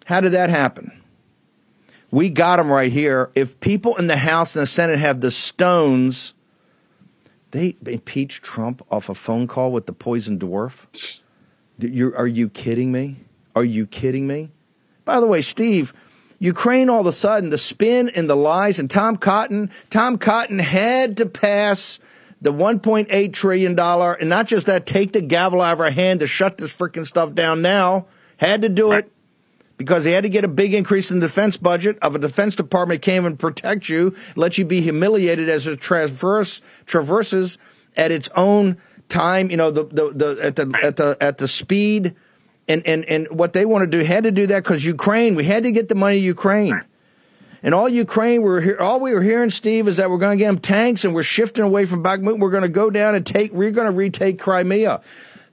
[0.05, 0.91] How did that happen?
[2.11, 3.31] We got him right here.
[3.35, 6.33] If people in the House and the Senate have the stones,
[7.51, 10.85] they impeach Trump off a phone call with the poison dwarf.
[11.79, 13.17] You're, are you kidding me?
[13.55, 14.49] Are you kidding me?
[15.05, 15.93] By the way, Steve,
[16.39, 20.59] Ukraine all of a sudden, the spin and the lies, and Tom Cotton, Tom Cotton
[20.59, 21.99] had to pass
[22.41, 26.27] the $1.8 trillion, and not just that, take the gavel out of our hand to
[26.27, 28.07] shut this freaking stuff down now.
[28.37, 29.11] Had to do it
[29.77, 31.99] because he had to get a big increase in the defense budget.
[32.01, 36.61] Of a defense department came and protect you, let you be humiliated as it traverse,
[36.87, 37.59] traverses
[37.95, 38.77] at its own
[39.07, 42.15] time, you know, the, the, the, at the, at the, at the speed
[42.67, 44.03] and, and, and what they want to do.
[44.03, 46.81] Had to do that because Ukraine, we had to get the money to Ukraine.
[47.63, 50.43] And all Ukraine, we're here, all we were hearing, Steve, is that we're going to
[50.43, 52.39] get them tanks and we're shifting away from Bakhmut.
[52.39, 55.01] We're going to go down and take, we're going to retake Crimea.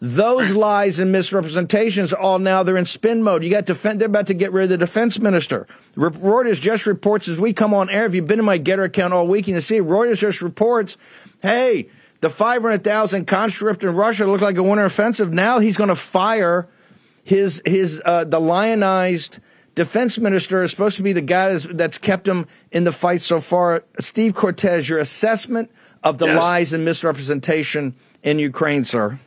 [0.01, 3.43] Those lies and misrepresentations all now they're in spin mode.
[3.43, 5.67] You got defend, they're about to get rid of the defense minister.
[5.97, 8.07] Reuters just reports as we come on air.
[8.07, 10.97] If you've been in my Gettr account all week, you can see Reuters just reports,
[11.43, 11.89] hey,
[12.21, 15.33] the 500,000 conscript in Russia looked like a winter offensive.
[15.33, 16.69] Now he's going to fire
[17.25, 19.41] his his uh, the lionized
[19.79, 23.41] defense minister is supposed to be the guy that's, kept him in the fight so
[23.41, 23.85] far.
[24.01, 25.71] Steve Cortez, your assessment
[26.03, 26.37] of the yes.
[26.37, 29.21] lies and misrepresentation in Ukraine, sir.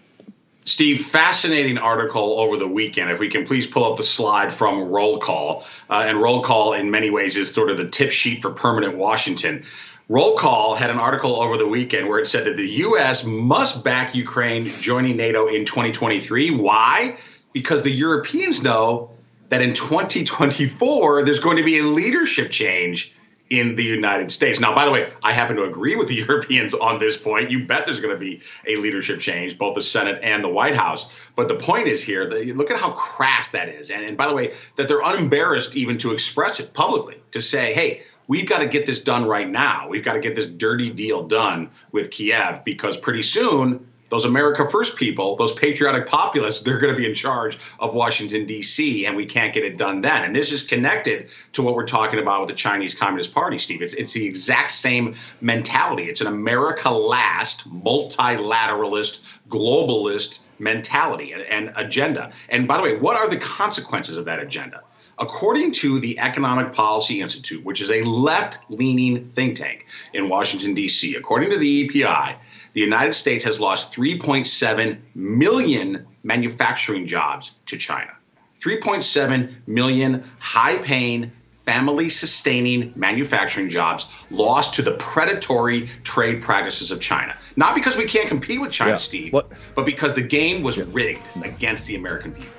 [0.65, 3.09] Steve, fascinating article over the weekend.
[3.09, 5.63] If we can please pull up the slide from Roll Call.
[5.89, 8.97] Uh, and Roll Call, in many ways, is sort of the tip sheet for permanent
[8.97, 9.63] Washington.
[10.09, 13.23] Roll Call had an article over the weekend where it said that the U.S.
[13.23, 16.51] must back Ukraine joining NATO in 2023.
[16.51, 17.17] Why?
[17.53, 19.10] because the Europeans know
[19.51, 23.13] that in 2024 there's going to be a leadership change
[23.51, 24.61] in the United States.
[24.61, 27.51] Now, by the way, I happen to agree with the Europeans on this point.
[27.51, 30.75] You bet there's going to be a leadership change, both the Senate and the White
[30.75, 31.07] House.
[31.35, 32.23] But the point is here,
[32.55, 33.91] look at how crass that is.
[33.91, 37.73] And, and by the way, that they're unembarrassed even to express it publicly, to say,
[37.73, 39.85] hey, we've got to get this done right now.
[39.89, 44.69] We've got to get this dirty deal done with Kiev because pretty soon those America
[44.69, 49.15] First people, those patriotic populists, they're going to be in charge of Washington, D.C., and
[49.15, 50.23] we can't get it done then.
[50.23, 53.81] And this is connected to what we're talking about with the Chinese Communist Party, Steve.
[53.81, 56.09] It's, it's the exact same mentality.
[56.09, 62.33] It's an America last, multilateralist, globalist mentality and, and agenda.
[62.49, 64.81] And by the way, what are the consequences of that agenda?
[65.19, 70.73] According to the Economic Policy Institute, which is a left leaning think tank in Washington,
[70.73, 72.37] D.C., according to the EPI,
[72.73, 78.11] the United States has lost 3.7 million manufacturing jobs to China.
[78.59, 81.31] 3.7 million high paying,
[81.65, 87.35] family sustaining manufacturing jobs lost to the predatory trade practices of China.
[87.55, 88.97] Not because we can't compete with China, yeah.
[88.97, 89.51] Steve, what?
[89.75, 92.51] but because the game was rigged against the American people.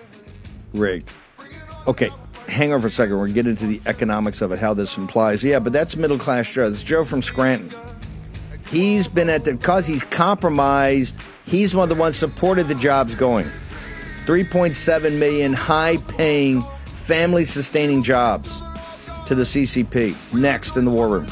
[0.75, 1.11] Rigged.
[1.87, 2.11] Okay,
[2.49, 3.15] hang on for a second.
[3.15, 5.43] We're going to get into the economics of it, how this implies.
[5.43, 6.71] Yeah, but that's middle class Joe.
[6.71, 7.73] That's Joe from Scranton.
[8.73, 11.15] He's been at the because he's compromised.
[11.45, 13.45] He's one of the ones supported the jobs going.
[14.25, 18.63] 3.7 million high paying, family sustaining jobs
[19.27, 20.17] to the CCP.
[20.33, 21.27] Next in the war room.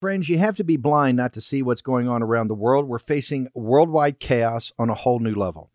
[0.00, 2.88] Friends, you have to be blind not to see what's going on around the world.
[2.88, 5.70] We're facing worldwide chaos on a whole new level.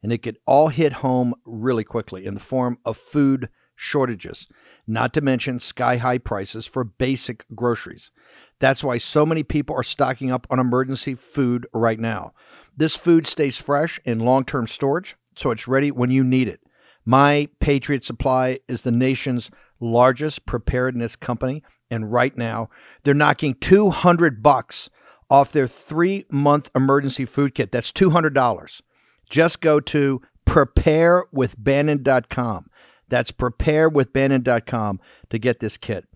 [0.00, 4.46] And it could all hit home really quickly in the form of food shortages
[4.86, 8.10] not to mention sky high prices for basic groceries.
[8.58, 12.32] That's why so many people are stocking up on emergency food right now.
[12.76, 16.60] This food stays fresh in long term storage, so it's ready when you need it.
[17.04, 22.68] My Patriot Supply is the nation's largest preparedness company, and right now
[23.02, 24.90] they're knocking 200 bucks
[25.30, 27.72] off their three month emergency food kit.
[27.72, 28.80] That's $200.
[29.28, 32.70] Just go to preparewithbannon.com.
[33.14, 35.00] That's preparewithbannon.com
[35.30, 36.08] to get this kit.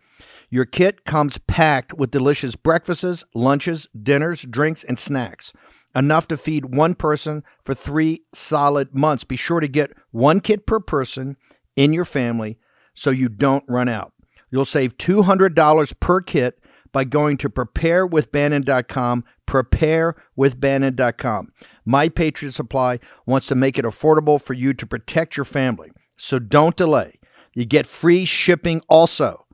[0.50, 5.52] Your kit comes packed with delicious breakfasts, lunches, dinners, drinks, and snacks.
[5.94, 9.22] Enough to feed one person for three solid months.
[9.22, 11.36] Be sure to get one kit per person
[11.76, 12.58] in your family
[12.94, 14.12] so you don't run out.
[14.50, 16.58] You'll save $200 per kit
[16.90, 19.24] by going to preparewithbannon.com.
[19.46, 21.52] Preparewithbannon.com.
[21.84, 25.92] My Patriot Supply wants to make it affordable for you to protect your family.
[26.18, 27.18] So don't delay.
[27.54, 29.46] You get free shipping also.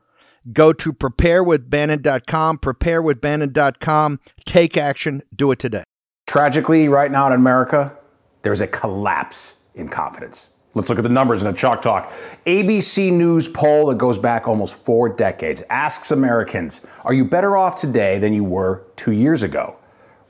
[0.53, 4.21] Go to preparewithbannon.com, preparewithbannon.com.
[4.45, 5.85] Take action, do it today.
[6.27, 7.97] Tragically, right now in America,
[8.43, 10.49] there's a collapse in confidence.
[10.75, 12.13] Let's look at the numbers in a Chalk Talk.
[12.47, 17.81] ABC News poll that goes back almost four decades asks Americans, Are you better off
[17.81, 19.77] today than you were two years ago?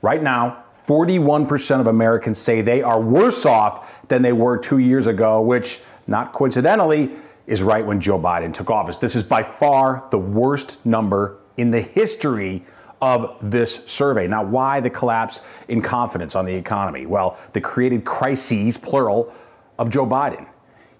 [0.03, 5.07] Right now, 41% of Americans say they are worse off than they were two years
[5.07, 7.11] ago, which, not coincidentally,
[7.47, 8.97] is right when Joe Biden took office.
[8.97, 12.65] This is by far the worst number in the history
[13.01, 14.27] of this survey.
[14.27, 17.05] Now, why the collapse in confidence on the economy?
[17.05, 19.33] Well, the created crises, plural,
[19.77, 20.47] of Joe Biden.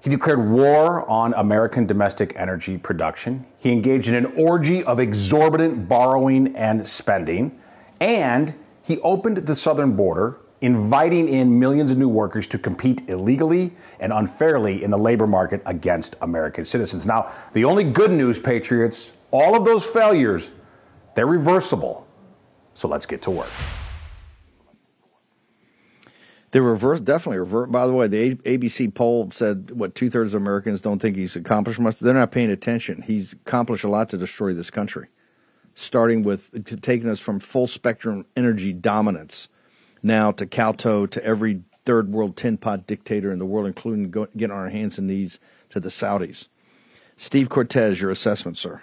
[0.01, 3.45] He declared war on American domestic energy production.
[3.57, 7.59] He engaged in an orgy of exorbitant borrowing and spending.
[7.99, 13.71] And he opened the southern border, inviting in millions of new workers to compete illegally
[13.99, 17.05] and unfairly in the labor market against American citizens.
[17.05, 20.49] Now, the only good news, Patriots, all of those failures,
[21.13, 22.07] they're reversible.
[22.73, 23.49] So let's get to work.
[26.49, 27.71] They reverse definitely revert.
[27.71, 31.35] By the way, the ABC poll said what two thirds of Americans don't think he's
[31.35, 31.99] accomplished much.
[31.99, 33.03] They're not paying attention.
[33.03, 35.09] He's accomplished a lot to destroy this country,
[35.75, 36.49] starting with
[36.81, 39.49] taking us from full spectrum energy dominance
[40.05, 44.27] now to kowtow to every third world tin pot dictator in the world, including go,
[44.37, 45.39] getting our hands and knees
[45.71, 46.47] to the Saudis.
[47.17, 48.81] Steve Cortes, your assessment, sir.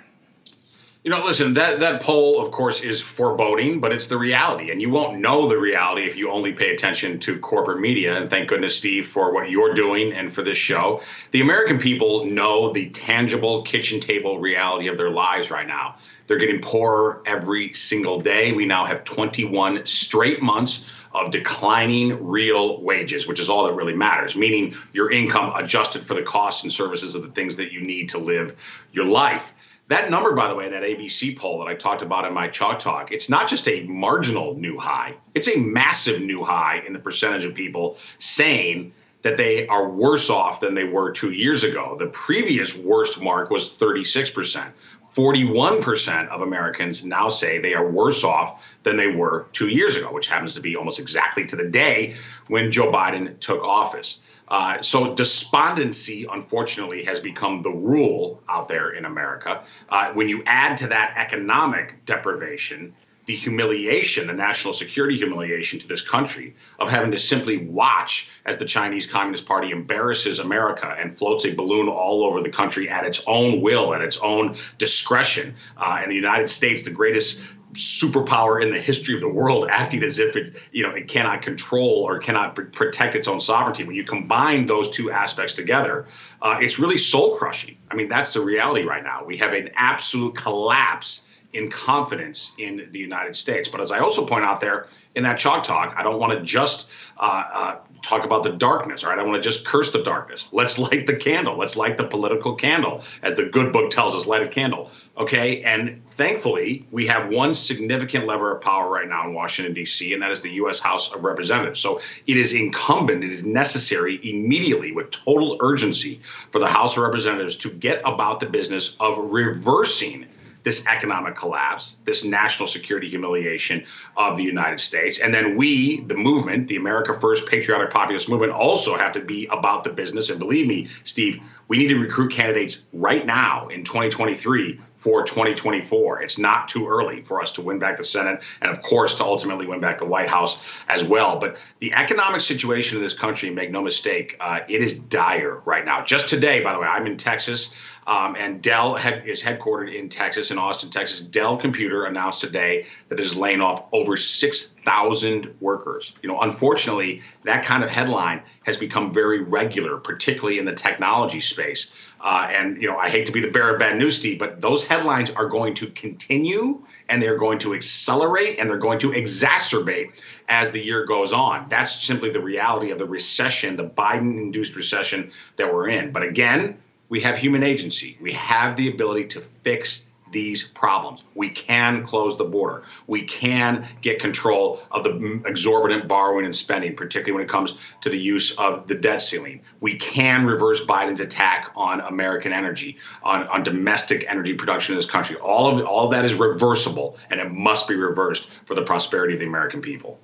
[1.05, 4.71] You know, listen, that, that poll, of course, is foreboding, but it's the reality.
[4.71, 8.17] And you won't know the reality if you only pay attention to corporate media.
[8.17, 11.03] And thank goodness, Steve, for what you're doing and for this show.
[11.33, 15.97] The American people know the tangible kitchen table reality of their lives right now.
[16.29, 18.53] They're getting poorer every single day.
[18.53, 23.95] We now have 21 straight months of declining real wages, which is all that really
[23.95, 27.81] matters, meaning your income adjusted for the costs and services of the things that you
[27.81, 28.57] need to live
[28.93, 29.53] your life.
[29.89, 32.79] That number, by the way, that ABC poll that I talked about in my Chalk
[32.79, 36.99] Talk, it's not just a marginal new high, it's a massive new high in the
[36.99, 41.97] percentage of people saying that they are worse off than they were two years ago.
[41.99, 44.67] The previous worst mark was 36%.
[45.15, 50.13] 41% of Americans now say they are worse off than they were two years ago,
[50.13, 52.17] which happens to be almost exactly to the day
[52.49, 54.21] when Joe Biden took office.
[54.49, 59.65] Uh, so despondency, unfortunately, has become the rule out there in America.
[59.89, 62.95] Uh, when you add to that economic deprivation,
[63.27, 68.59] the humiliation, the national security humiliation to this country of having to simply watch as
[68.59, 73.05] the Chinese Communist Party embarrasses America and floats a balloon all over the country at
[73.05, 75.55] its own will, at its own discretion.
[75.77, 77.41] Uh, and the United States, the greatest
[77.75, 81.41] superpower in the history of the world acting as if it you know it cannot
[81.41, 83.83] control or cannot pr- protect its own sovereignty.
[83.83, 86.07] When you combine those two aspects together
[86.43, 89.25] uh, it's really soul crushing i mean that's the reality right now.
[89.25, 91.23] We have an absolute collapse
[91.53, 93.69] in confidence in the United States.
[93.69, 96.43] But as I also point out there in that chalk talk, I don't want to
[96.45, 96.87] just
[97.19, 99.19] uh, uh, talk about the darkness, right?
[99.19, 100.47] I want to just curse the darkness.
[100.53, 101.59] Let's light the candle.
[101.59, 104.91] Let's light the political candle, as the good book tells us, light a candle.
[105.19, 105.63] Okay.
[105.63, 110.23] And thankfully, we have one significant lever of power right now in Washington, D.C., and
[110.23, 110.79] that is the U.S.
[110.79, 111.81] House of Representatives.
[111.81, 117.03] So it is incumbent, it is necessary immediately with total urgency for the House of
[117.03, 120.27] Representatives to get about the business of reversing
[120.63, 123.85] this economic collapse, this national security humiliation
[124.17, 125.19] of the United States.
[125.19, 129.47] And then we, the movement, the America First Patriotic Populist Movement, also have to be
[129.47, 130.31] about the business.
[130.31, 136.23] And believe me, Steve, we need to recruit candidates right now in 2023 for 2024.
[136.23, 139.25] It's not too early for us to win back the Senate and, of course, to
[139.25, 141.41] ultimately win back the White House as well.
[141.41, 145.85] But the economic situation in this country, make no mistake, uh, it is dire right
[145.85, 146.05] now.
[146.05, 147.71] Just today, by the way, I'm in Texas.
[148.07, 151.21] Um, and Dell head, is headquartered in Texas, in Austin, Texas.
[151.21, 156.13] Dell Computer announced today that it is laying off over 6,000 workers.
[156.21, 161.41] You know, unfortunately, that kind of headline has become very regular, particularly in the technology
[161.41, 161.93] space.
[162.21, 164.61] Uh, and you know, I hate to be the bearer of bad news, Steve, but
[164.61, 169.11] those headlines are going to continue, and they're going to accelerate, and they're going to
[169.11, 170.13] exacerbate
[170.49, 171.69] as the year goes on.
[171.69, 176.13] That's simply the reality of the recession, the Biden-induced recession that we're in.
[176.13, 176.79] But again
[177.13, 178.17] we have human agency.
[178.23, 181.25] We have the ability to fix these problems.
[181.35, 182.85] We can close the border.
[183.07, 188.09] We can get control of the exorbitant borrowing and spending, particularly when it comes to
[188.09, 189.61] the use of the debt ceiling.
[189.81, 195.05] We can reverse Biden's attack on American energy, on, on domestic energy production in this
[195.05, 195.37] country.
[195.37, 199.35] All of all of that is reversible, and it must be reversed for the prosperity
[199.35, 200.19] of the American people.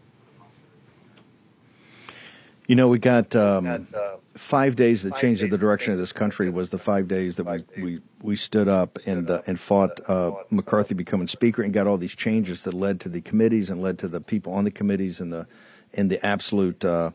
[2.69, 3.35] You know, we got.
[3.35, 3.89] Um,
[4.39, 7.83] five days that changed the direction of this country was the five days that we
[7.83, 11.99] we, we stood up and uh, and fought uh, McCarthy becoming speaker and got all
[11.99, 15.21] these changes that led to the committees and led to the people on the committees
[15.21, 15.47] and the
[15.95, 17.11] and the absolute uh,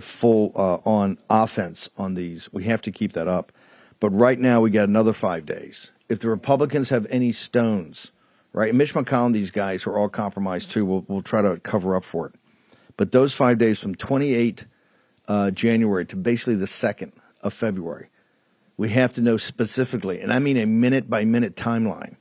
[0.00, 2.50] full uh, on offense on these.
[2.52, 3.52] We have to keep that up.
[4.00, 5.90] But right now, we got another five days.
[6.08, 8.10] If the Republicans have any stones,
[8.52, 8.70] right?
[8.70, 11.94] And Mitch McConnell, these guys who are all compromised too, will will try to cover
[11.94, 12.34] up for it.
[12.96, 14.64] But those five days from 28
[15.28, 17.12] uh, January to basically the 2nd
[17.42, 18.08] of February,
[18.76, 22.16] we have to know specifically, and I mean a minute by minute timeline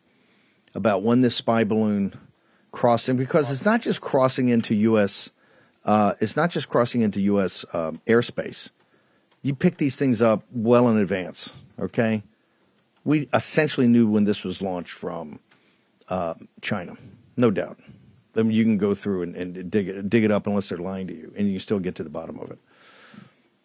[0.75, 2.13] about when this spy balloon
[2.71, 5.29] crossing, because it's not just crossing into U.S.
[5.85, 7.65] Uh, it's not just crossing into U.S.
[7.73, 8.69] Um, airspace.
[9.41, 11.51] You pick these things up well in advance.
[11.79, 12.23] Okay,
[13.03, 15.39] we essentially knew when this was launched from
[16.09, 16.95] uh, China,
[17.35, 17.79] no doubt.
[18.35, 20.77] I mean, you can go through and, and dig it dig it up unless they're
[20.77, 22.59] lying to you, and you still get to the bottom of it.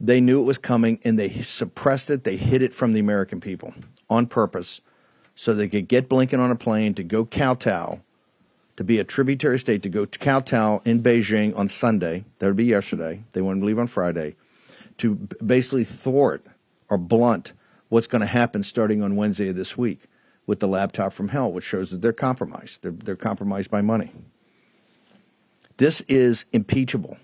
[0.01, 2.25] They knew it was coming, and they suppressed it.
[2.25, 3.75] They hid it from the American people
[4.09, 4.81] on purpose,
[5.35, 8.01] so they could get Blinken on a plane to go kowtow
[8.77, 12.25] to be a tributary state to go to kowtow in Beijing on Sunday.
[12.39, 13.25] That would be yesterday.
[13.33, 14.37] They wanted to leave on Friday
[14.99, 16.47] to basically thwart
[16.89, 17.55] or blunt
[17.89, 20.03] what's going to happen starting on Wednesday of this week
[20.47, 22.83] with the laptop from hell, which shows that they're compromised.
[22.83, 24.13] They're, they're compromised by money.
[25.79, 27.17] This is impeachable.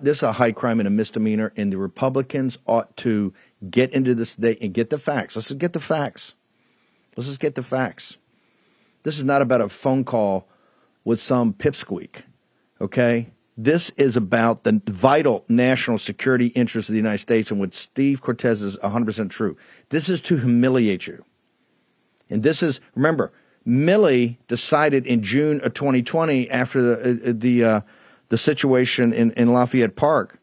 [0.00, 3.32] This is a high crime and a misdemeanor, and the Republicans ought to
[3.70, 5.36] get into this day and get the facts.
[5.36, 6.34] Let's just get the facts.
[7.16, 8.16] Let's just get the facts.
[9.02, 10.48] This is not about a phone call
[11.04, 12.22] with some pipsqueak.
[12.80, 13.30] Okay?
[13.56, 18.22] This is about the vital national security interests of the United States, and what Steve
[18.22, 19.56] Cortes is 100% true.
[19.90, 21.24] This is to humiliate you.
[22.30, 23.32] And this is, remember,
[23.66, 27.80] Milley decided in June of 2020 after the, uh, the, uh,
[28.32, 30.38] the situation in, in Lafayette Park,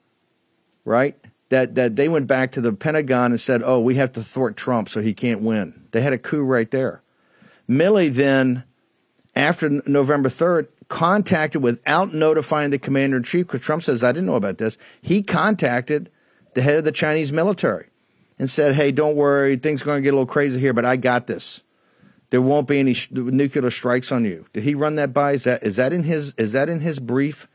[0.85, 1.17] right?
[1.49, 4.55] That, that they went back to the Pentagon and said, oh, we have to thwart
[4.55, 5.87] Trump so he can't win.
[5.89, 7.01] They had a coup right there.
[7.67, 8.63] Milley then
[9.35, 14.27] after November 3rd, contacted without notifying the commander in chief, because Trump says, I didn't
[14.27, 14.77] know about this.
[15.01, 16.11] He contacted
[16.53, 17.87] the head of the Chinese military
[18.37, 20.85] and said, Hey, don't worry, things are going to get a little crazy here, but
[20.85, 21.61] I got this.
[22.29, 24.45] There won't be any sh- nuclear strikes on you.
[24.53, 25.31] Did he run that by?
[25.31, 27.47] Is that is that in his is that in his brief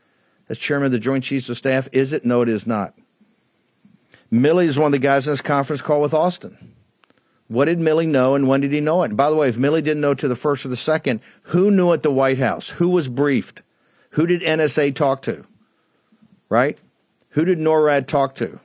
[0.49, 1.89] as chairman of the Joint Chiefs of Staff?
[1.91, 2.25] Is it?
[2.25, 2.93] No, it is not.
[4.31, 6.73] Milley is one of the guys in this conference call with Austin.
[7.47, 9.07] What did Milley know and when did he know it?
[9.07, 11.69] And by the way, if Milley didn't know to the first or the second, who
[11.69, 12.69] knew at the White House?
[12.69, 13.61] Who was briefed?
[14.11, 15.45] Who did NSA talk to?
[16.49, 16.77] Right?
[17.29, 18.59] Who did NORAD talk to?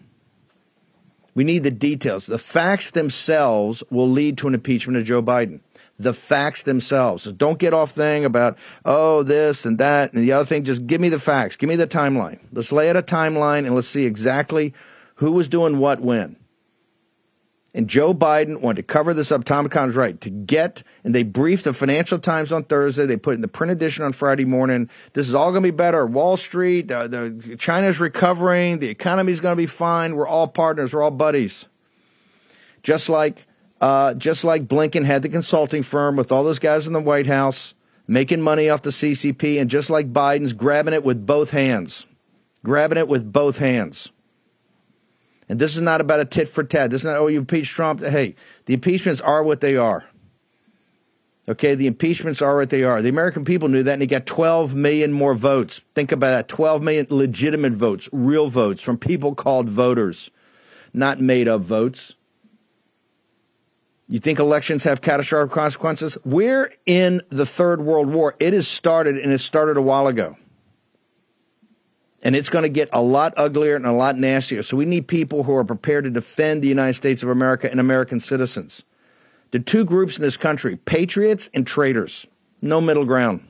[1.34, 2.26] We need the details.
[2.26, 5.60] The facts themselves will lead to an impeachment of Joe Biden.
[6.00, 7.24] The facts themselves.
[7.24, 10.64] So don't get off thing about, oh, this and that and the other thing.
[10.64, 11.56] Just give me the facts.
[11.56, 12.38] Give me the timeline.
[12.52, 14.72] Let's lay out a timeline and let's see exactly
[15.16, 16.36] who was doing what when.
[17.74, 19.44] And Joe Biden wanted to cover this up.
[19.44, 23.06] Tom Connor's right to get, and they briefed the Financial Times on Thursday.
[23.06, 24.88] They put in the print edition on Friday morning.
[25.12, 26.04] This is all going to be better.
[26.06, 28.78] Wall Street, the China's recovering.
[28.78, 30.16] The economy's going to be fine.
[30.16, 30.94] We're all partners.
[30.94, 31.66] We're all buddies.
[32.82, 33.46] Just like,
[33.80, 37.26] uh, just like Blinken had the consulting firm with all those guys in the White
[37.26, 37.74] House
[38.06, 42.06] making money off the CCP, and just like Biden's grabbing it with both hands,
[42.64, 44.10] grabbing it with both hands.
[45.48, 46.90] And this is not about a tit for tat.
[46.90, 48.02] This is not, oh, you impeach Trump.
[48.02, 48.34] Hey,
[48.66, 50.04] the impeachments are what they are.
[51.48, 53.00] Okay, the impeachments are what they are.
[53.00, 55.80] The American people knew that, and he got 12 million more votes.
[55.94, 60.30] Think about that 12 million legitimate votes, real votes from people called voters,
[60.92, 62.14] not made up votes.
[64.10, 66.18] You think elections have catastrophic consequences?
[66.24, 68.34] We're in the Third World War.
[68.38, 70.36] It has started, and it started a while ago
[72.22, 74.62] and it's going to get a lot uglier and a lot nastier.
[74.62, 77.80] So we need people who are prepared to defend the United States of America and
[77.80, 78.84] American citizens.
[79.52, 82.26] The two groups in this country, patriots and traitors.
[82.62, 83.46] No middle ground.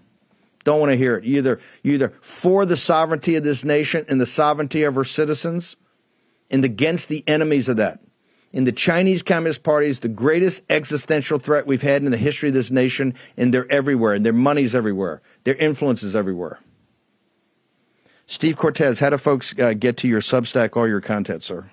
[0.65, 1.25] Don't want to hear it.
[1.25, 5.77] Either either for the sovereignty of this nation and the sovereignty of her citizens,
[6.51, 8.01] and against the enemies of that.
[8.53, 12.49] And the Chinese Communist Party is the greatest existential threat we've had in the history
[12.49, 16.59] of this nation, and they're everywhere, and their money's everywhere, their influence is everywhere.
[18.27, 21.69] Steve Cortes, how do folks uh, get to your Substack, all your content, sir?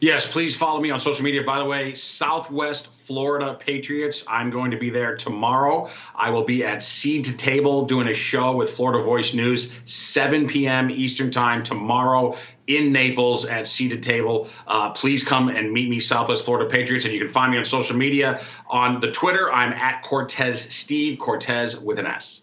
[0.00, 1.42] Yes, please follow me on social media.
[1.42, 4.24] By the way, Southwest Florida Patriots.
[4.28, 5.90] I'm going to be there tomorrow.
[6.14, 10.46] I will be at Seed to Table doing a show with Florida Voice News, 7
[10.46, 10.90] p.m.
[10.90, 12.36] Eastern Time tomorrow
[12.68, 14.48] in Naples at Seed to Table.
[14.66, 17.04] Uh, please come and meet me, Southwest Florida Patriots.
[17.04, 18.40] And you can find me on social media.
[18.68, 22.42] On the Twitter, I'm at Cortes Steve, Cortes with an S.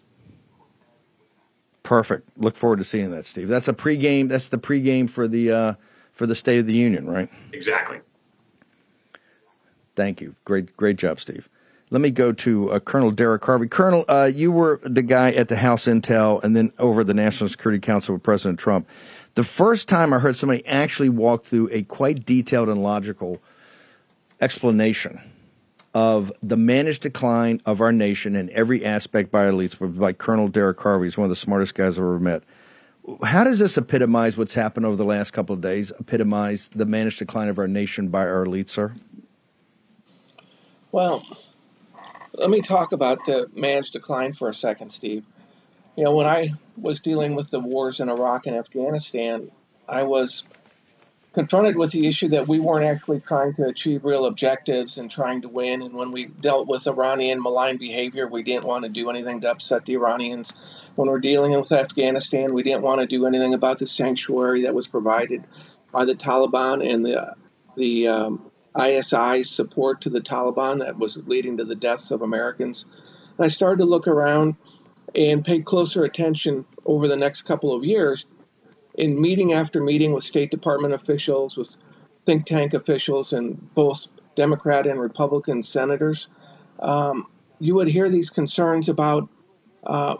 [1.84, 2.28] Perfect.
[2.36, 3.48] Look forward to seeing that, Steve.
[3.48, 4.28] That's a pregame.
[4.28, 5.74] That's the pregame for the uh,
[6.12, 7.30] for the State of the Union, right?
[7.52, 8.00] Exactly.
[9.94, 10.34] Thank you.
[10.44, 11.48] Great, great job, Steve.
[11.90, 13.68] Let me go to uh, Colonel Derek Harvey.
[13.68, 17.48] Colonel, uh, you were the guy at the House Intel and then over the National
[17.48, 18.88] Security Council with President Trump.
[19.36, 23.38] The first time I heard somebody actually walk through a quite detailed and logical
[24.40, 25.20] explanation
[25.92, 30.80] of the managed decline of our nation in every aspect by elites, by Colonel Derek
[30.80, 32.44] Harvey, he's one of the smartest guys I've ever met.
[33.22, 35.92] How does this epitomize what's happened over the last couple of days?
[36.00, 38.94] Epitomize the managed decline of our nation by our elites, sir?
[40.92, 41.22] Well,
[42.32, 45.24] let me talk about the managed decline for a second, Steve.
[45.96, 49.50] You know, when I was dealing with the wars in Iraq and Afghanistan,
[49.88, 50.44] I was
[51.32, 55.40] confronted with the issue that we weren't actually trying to achieve real objectives and trying
[55.42, 55.82] to win.
[55.82, 59.50] And when we dealt with Iranian malign behavior, we didn't want to do anything to
[59.50, 60.56] upset the Iranians.
[60.96, 64.74] When we're dealing with Afghanistan, we didn't want to do anything about the sanctuary that
[64.74, 65.44] was provided
[65.92, 67.34] by the Taliban and the
[67.76, 72.86] the um, ISI support to the Taliban that was leading to the deaths of Americans.
[73.36, 74.56] And I started to look around
[75.14, 78.26] and paid closer attention over the next couple of years
[78.94, 81.76] in meeting after meeting with State Department officials, with
[82.24, 86.28] think tank officials, and both Democrat and Republican senators.
[86.80, 87.26] Um,
[87.58, 89.28] you would hear these concerns about,
[89.84, 90.16] uh,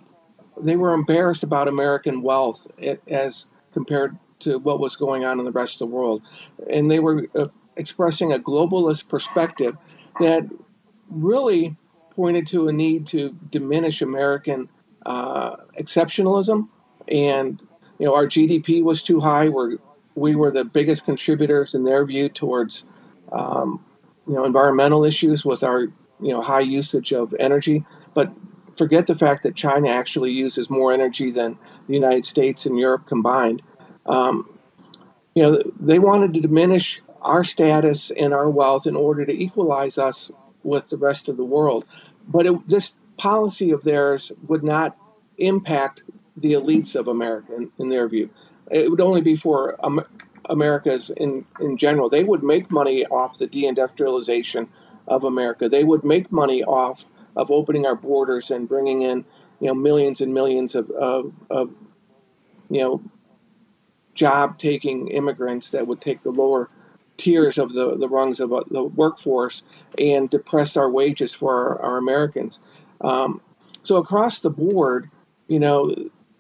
[0.61, 2.67] they were embarrassed about American wealth
[3.09, 6.23] as compared to what was going on in the rest of the world.
[6.71, 9.77] And they were uh, expressing a globalist perspective
[10.21, 10.49] that
[11.11, 11.77] really
[12.11, 14.69] pointed to a need to diminish American
[15.07, 16.69] uh, exceptionalism.
[17.09, 17.63] And,
[17.99, 19.49] you know, our GDP was too high.
[19.49, 19.79] We're,
[20.17, 22.85] we were the biggest contributors in their view towards,
[23.31, 23.85] um,
[24.27, 27.85] you know, environmental issues with our, you know, high usage of energy.
[28.15, 28.33] But
[28.77, 33.07] forget the fact that China actually uses more energy than the United States and Europe
[33.07, 33.63] combined.
[34.07, 34.59] Um,
[35.37, 39.99] you know, they wanted to diminish our status and our wealth in order to equalize
[39.99, 40.33] us
[40.65, 41.85] with the rest of the world.
[42.27, 44.97] But it, this policy of theirs would not
[45.39, 46.03] impact
[46.37, 48.29] the elites of America, in, in their view.
[48.71, 50.03] It would only be for um,
[50.49, 52.09] Americas in, in general.
[52.09, 54.69] They would make money off the deindustrialization
[55.07, 55.69] of America.
[55.69, 57.05] They would make money off
[57.37, 59.25] of opening our borders and bringing in,
[59.61, 61.71] you know, millions and millions of, of, of
[62.69, 63.03] you know,
[64.15, 66.71] job-taking immigrants that would take the lower
[67.17, 69.63] tiers of the, the rungs of uh, the workforce
[69.99, 72.61] and depress our wages for our, our Americans.
[73.01, 73.41] Um,
[73.83, 75.11] so across the board,
[75.49, 75.95] you know,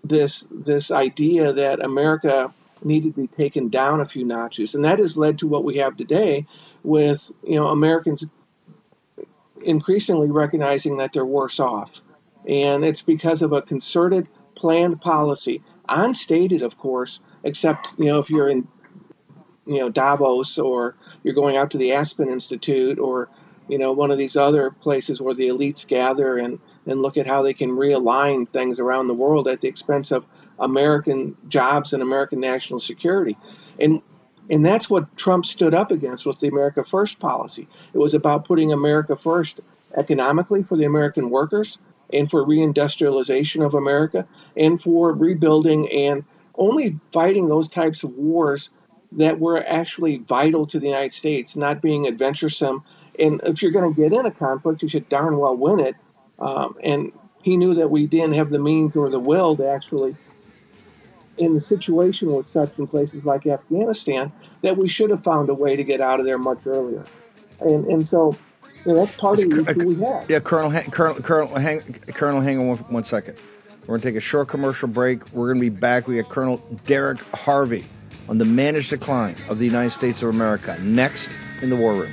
[0.04, 2.52] this this idea that America
[2.82, 5.76] needed to be taken down a few notches, and that has led to what we
[5.76, 6.46] have today,
[6.82, 8.24] with you know Americans
[9.64, 12.02] increasingly recognizing that they're worse off,
[12.48, 18.30] and it's because of a concerted, planned policy, unstated, of course, except you know if
[18.30, 18.66] you're in
[19.66, 23.28] you know Davos or you're going out to the Aspen Institute or
[23.68, 27.26] you know one of these other places where the elites gather and and look at
[27.26, 30.24] how they can realign things around the world at the expense of
[30.58, 33.36] American jobs and American national security.
[33.80, 34.00] And
[34.48, 37.68] and that's what Trump stood up against with the America First policy.
[37.92, 39.60] It was about putting America first
[39.96, 41.78] economically for the American workers
[42.12, 48.70] and for reindustrialization of America and for rebuilding and only fighting those types of wars
[49.12, 52.82] that were actually vital to the United States, not being adventuresome.
[53.18, 55.94] And if you're going to get in a conflict, you should darn well win it.
[56.38, 57.12] Um, and
[57.42, 60.16] he knew that we didn't have the means or the will to actually,
[61.38, 65.54] in the situation with such in places like Afghanistan, that we should have found a
[65.54, 67.04] way to get out of there much earlier.
[67.60, 68.36] And and so
[68.84, 70.30] you know, that's part of the issue we have.
[70.30, 71.80] Yeah, Colonel, Colonel, Colonel, hang,
[72.14, 73.36] Colonel, hang on one, one second.
[73.82, 75.32] We're going to take a short commercial break.
[75.32, 76.08] We're going to be back.
[76.08, 76.56] We got Colonel
[76.86, 77.86] Derek Harvey
[78.28, 81.30] on the managed decline of the United States of America next
[81.62, 82.12] in the War Room.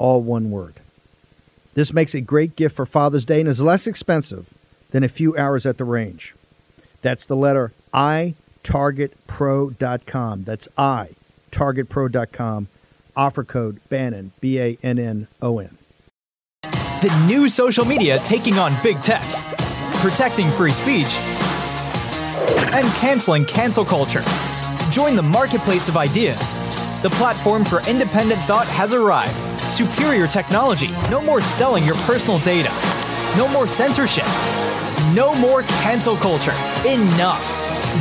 [0.00, 0.74] all one word.
[1.74, 4.48] This makes a great gift for Father's Day and is less expensive
[4.90, 6.34] than a few hours at the range.
[7.02, 8.34] That's the letter I
[8.64, 10.44] targetpro.com.
[10.44, 11.10] That's I
[11.52, 12.68] targetpro.com.
[13.16, 15.76] Offer code Bannon B A N N O N.
[16.62, 19.24] The new social media taking on big tech,
[20.00, 21.16] protecting free speech,
[22.72, 24.24] and canceling cancel culture.
[24.90, 26.52] Join the marketplace of ideas.
[27.02, 29.49] The platform for independent thought has arrived.
[29.70, 30.88] Superior technology.
[31.10, 32.70] No more selling your personal data.
[33.36, 34.26] No more censorship.
[35.14, 36.52] No more cancel culture.
[36.86, 37.40] Enough.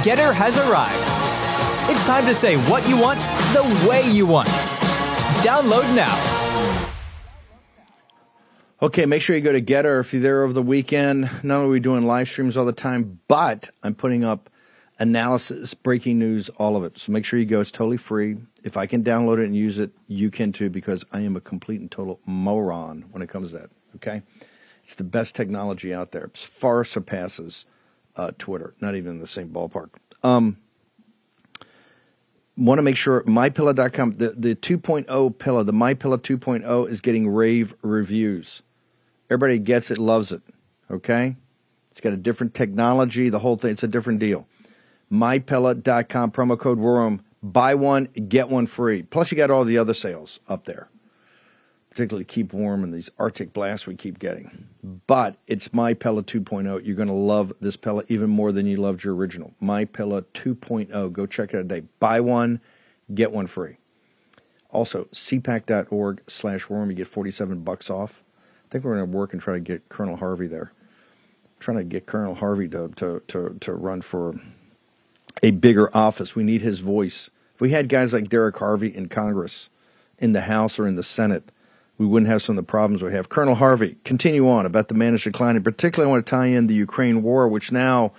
[0.04, 0.96] GETTR has arrived.
[1.92, 3.20] It's time to say what you want
[3.54, 4.48] the way you want.
[5.44, 6.16] Download now.
[8.82, 11.30] Okay, make sure you go to GETTR if you're there over the weekend.
[11.44, 14.50] Not only are we doing live streams all the time, but I'm putting up
[15.00, 16.98] analysis, breaking news, all of it.
[16.98, 17.62] So make sure you go.
[17.62, 18.38] It's totally free.
[18.64, 21.42] If I can download it and use it, you can too, because I am a
[21.42, 23.70] complete and total moron when it comes to that.
[23.96, 24.22] Okay?
[24.84, 26.26] It's the best technology out there.
[26.26, 27.66] It far surpasses
[28.16, 28.74] uh, Twitter.
[28.82, 29.90] Not even in the same ballpark.
[30.24, 30.58] Um,
[32.58, 37.74] want to make sure mypillow.com the, the 2.0 pillow the mypillow 2.0 is getting rave
[37.82, 38.64] reviews
[39.30, 40.42] everybody gets it loves it
[40.92, 41.38] okay
[41.90, 44.46] it's got a different technology the whole thing it's a different deal
[45.12, 49.04] mypillow.com promo code room buy one get one free.
[49.04, 50.90] Plus you got all the other sales up there
[52.00, 54.66] particularly keep warm in these arctic blasts we keep getting.
[55.08, 58.78] But it's my pillow 2.0 you're going to love this pillow even more than you
[58.78, 59.54] loved your original.
[59.60, 61.86] My pillow 2.0 go check it out today.
[62.00, 62.62] Buy one
[63.14, 63.78] get one free.
[64.70, 68.24] Also cpac.org slash worm you get 47 bucks off.
[68.38, 70.72] I think we're going to work and try to get colonel harvey there.
[71.60, 74.40] Trying to get colonel harvey to, to, to, to run for
[75.44, 79.08] a bigger office we need his voice if we had guys like derek harvey in
[79.08, 79.70] congress
[80.18, 81.52] in the house or in the senate
[82.00, 83.28] we wouldn't have some of the problems we have.
[83.30, 85.58] Colonel Harvey, continue on about the managed decline.
[85.58, 88.14] In particularly I want to tie in the Ukraine war, which now,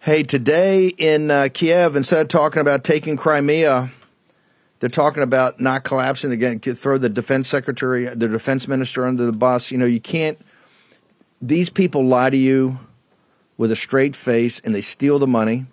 [0.00, 3.90] hey, today in uh, Kiev, instead of talking about taking Crimea,
[4.78, 6.60] they're talking about not collapsing again.
[6.60, 9.70] Throw the defense secretary, the defense minister under the bus.
[9.70, 10.38] You know, you can't.
[11.40, 12.78] These people lie to you
[13.56, 15.64] with a straight face, and they steal the money,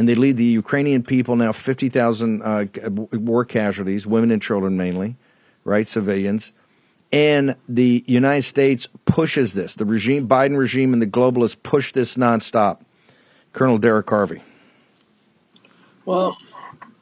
[0.00, 2.64] and they lead the Ukrainian people now fifty thousand uh,
[3.12, 5.14] war casualties, women and children mainly,
[5.64, 6.52] right, civilians
[7.12, 9.74] and the United States pushes this.
[9.74, 12.80] The regime, Biden regime, and the globalists push this nonstop.
[13.52, 14.42] Colonel Derek Harvey.
[16.04, 16.36] Well,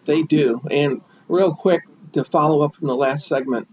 [0.06, 0.62] they do.
[0.70, 1.82] And real quick
[2.12, 3.68] to follow up from the last segment,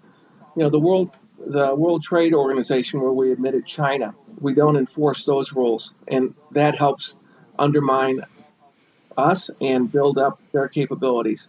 [0.58, 5.26] you know, the world, the World Trade Organization, where we admitted China, we don't enforce
[5.26, 7.18] those rules, and that helps
[7.58, 8.22] undermine
[9.18, 11.48] us and build up their capabilities.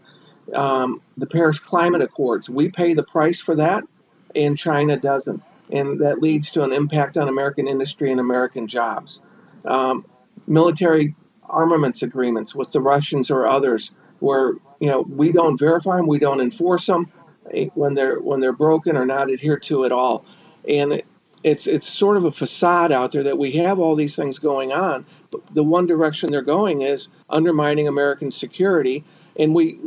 [0.55, 3.85] Um, the Paris Climate Accords, we pay the price for that
[4.37, 5.43] and China doesn't.
[5.71, 9.21] And that leads to an impact on American industry and American jobs.
[9.64, 10.05] Um,
[10.47, 11.17] military
[11.49, 16.21] armaments agreements with the Russians or others, where you know we don't verify them, we
[16.21, 17.11] don't enforce them
[17.53, 20.25] eh, when they're when they're broken or not adhered to at all,
[20.69, 21.03] and
[21.43, 24.73] it's it's sort of a facade out there that we have all these things going
[24.73, 25.05] on,
[25.53, 29.05] the one direction they're going is undermining American security,
[29.39, 29.78] and we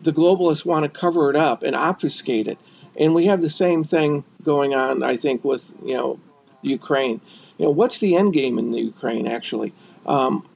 [0.00, 2.58] the globalists want to cover it up and obfuscate it.
[2.96, 6.20] And we have the same thing going on, I think, with you know
[6.62, 7.20] Ukraine.
[7.58, 9.72] You know, what's the end game in the Ukraine actually?
[10.06, 10.46] Um,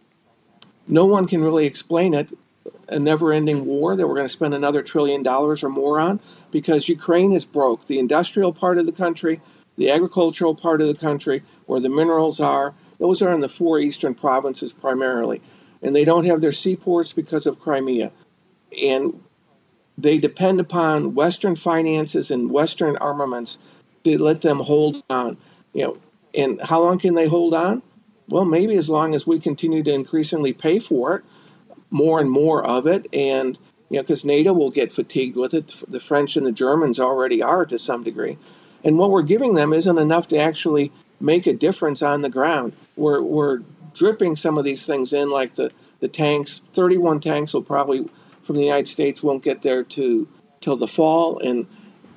[0.89, 2.29] no one can really explain it.
[2.89, 6.21] A never-ending war that we're going to spend another trillion dollars or more on
[6.51, 7.87] because Ukraine is broke.
[7.87, 9.41] The industrial part of the country,
[9.77, 13.81] the agricultural part of the country, where the minerals are, those are in the four
[13.81, 15.43] eastern provinces primarily,
[15.83, 18.13] and they don't have their seaports because of Crimea.
[18.81, 19.21] And
[19.99, 23.59] they depend upon Western finances and Western armaments
[24.05, 25.37] to let them hold on.
[25.73, 25.97] You know,
[26.33, 27.83] and how long can they hold on?
[28.29, 31.25] Well, maybe as long as we continue to increasingly pay for it,
[31.91, 33.59] more and more of it, and
[33.91, 35.75] you know, because NATO will get fatigued with it.
[35.89, 38.39] The French and the Germans already are to some degree,
[38.85, 40.93] and what we're giving them isn't enough to actually
[41.23, 42.75] make a difference on the ground.
[42.97, 43.61] We're we're
[43.95, 45.71] dripping some of these things in, like the
[46.01, 46.61] the tanks.
[46.75, 48.09] Thirty-one tanks will probably
[48.43, 50.29] from the United States won't get there to
[50.61, 51.67] till the fall, and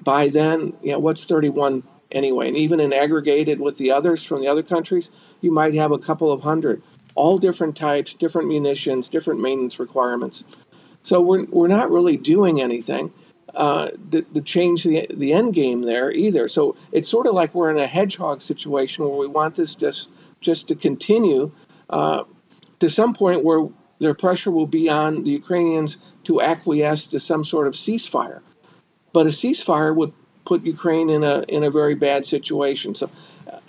[0.03, 2.47] by then, you know, what's 31 anyway?
[2.47, 5.09] And even in aggregated with the others from the other countries,
[5.41, 6.81] you might have a couple of hundred,
[7.15, 10.45] all different types, different munitions, different maintenance requirements.
[11.03, 13.11] So we're we're not really doing anything.
[13.55, 13.89] Uh,
[14.43, 16.49] change the the end game there either.
[16.49, 20.11] So it's sort of like we're in a hedgehog situation where we want this just
[20.41, 21.49] just to continue
[21.89, 22.23] uh,
[22.79, 23.67] to some point where
[23.99, 28.41] their pressure will be on the Ukrainians to acquiesce to some sort of ceasefire.
[29.13, 30.11] But a ceasefire would
[30.43, 32.93] put Ukraine in a in a very bad situation.
[32.93, 33.09] So,
[33.51, 33.59] uh,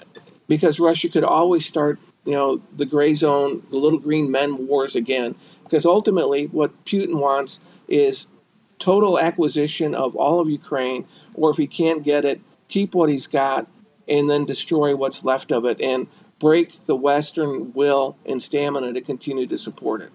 [0.48, 4.96] because Russia could always start, you know, the gray zone, the little green men wars
[4.96, 5.34] again.
[5.64, 8.26] Because ultimately, what Putin wants is
[8.78, 13.26] total acquisition of all of Ukraine, or if he can't get it, keep what he's
[13.26, 13.66] got
[14.08, 16.06] and then destroy what's left of it and
[16.38, 20.10] break the Western will and stamina to continue to support it.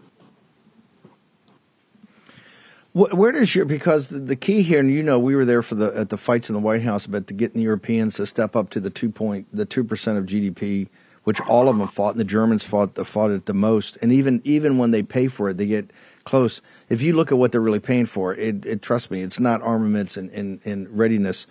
[2.94, 5.98] Where does your because the key here, and you know, we were there for the
[5.98, 8.82] at the fights in the White House about getting the Europeans to step up to
[8.82, 10.90] the two point the two percent of GDP,
[11.24, 14.42] which all of them fought, and the Germans fought fought it the most, and even
[14.44, 15.90] even when they pay for it, they get
[16.32, 16.62] close.
[16.90, 19.62] If you look at what they're really paying for, it, it trust me, it's not
[19.62, 21.46] armaments and, and, and readiness.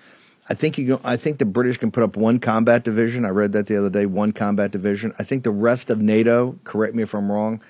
[0.49, 1.01] I think you.
[1.05, 3.25] I think the British can put up one combat division.
[3.25, 4.07] I read that the other day.
[4.07, 5.15] One combat division.
[5.19, 6.59] I think the rest of NATO.
[6.65, 7.61] Correct me if I'm wrong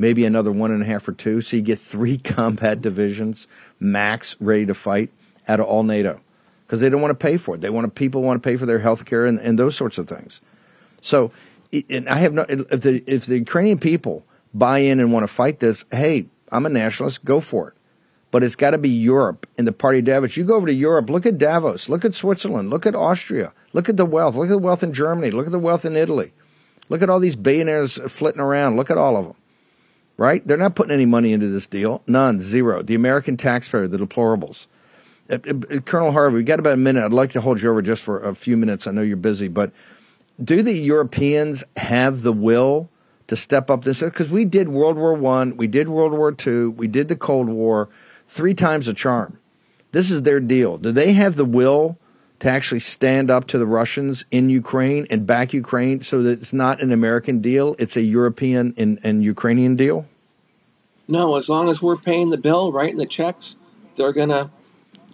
[0.00, 1.42] maybe another one and a half or two.
[1.42, 3.46] So you get three combat divisions
[3.78, 5.10] max ready to fight
[5.46, 6.20] out of all NATO
[6.66, 7.60] because they don't want to pay for it.
[7.60, 9.98] They want to, people want to pay for their health care and, and those sorts
[9.98, 10.40] of things.
[11.02, 11.30] So,
[11.88, 15.28] and I have no, if the, if the Ukrainian people buy in and want to
[15.28, 17.74] fight this, hey, I'm a nationalist, go for it.
[18.30, 20.36] But it's got to be Europe and the party Davos.
[20.36, 23.88] You go over to Europe, look at Davos, look at Switzerland, look at Austria, look
[23.88, 26.32] at the wealth, look at the wealth in Germany, look at the wealth in Italy,
[26.88, 29.34] look at all these billionaires flitting around, look at all of them
[30.20, 30.46] right?
[30.46, 32.02] They're not putting any money into this deal.
[32.06, 32.82] None, zero.
[32.82, 34.66] The American taxpayer, the deplorables.
[35.30, 37.02] Uh, uh, Colonel Harvey, we got about a minute.
[37.02, 38.86] I'd like to hold you over just for a few minutes.
[38.86, 39.72] I know you're busy, but
[40.44, 42.90] do the Europeans have the will
[43.30, 44.00] to step up this?
[44.00, 47.48] Because we did World War One, we did World War Two, we did the Cold
[47.48, 47.88] War,
[48.26, 49.38] three times a charm.
[49.92, 50.78] This is their deal.
[50.78, 51.96] Do they have the will
[52.40, 56.52] to actually stand up to the Russians in Ukraine and back Ukraine so that it's
[56.52, 60.06] not an American deal, it's a European and, and Ukrainian deal?
[61.06, 63.54] No, as long as we're paying the bill, writing the checks,
[63.94, 64.50] they're going to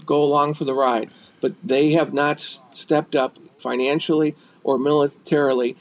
[0.06, 1.10] go along for the ride.
[1.42, 2.40] But they have not
[2.72, 5.76] stepped up financially or militarily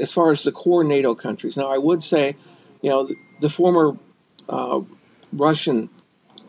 [0.00, 1.56] as far as the core NATO countries.
[1.56, 2.36] Now, I would say,
[2.82, 3.96] you know, the, the former
[4.48, 4.80] uh,
[5.32, 5.88] Russian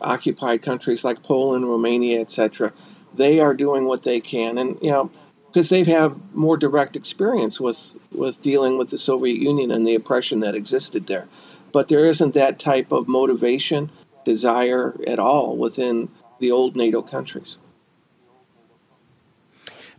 [0.00, 2.72] occupied countries like Poland, Romania, etc.,
[3.14, 5.10] they are doing what they can, and you know,
[5.48, 9.96] because they've had more direct experience with with dealing with the Soviet Union and the
[9.96, 11.26] oppression that existed there
[11.72, 13.90] but there isn't that type of motivation,
[14.24, 17.58] desire at all within the old NATO countries.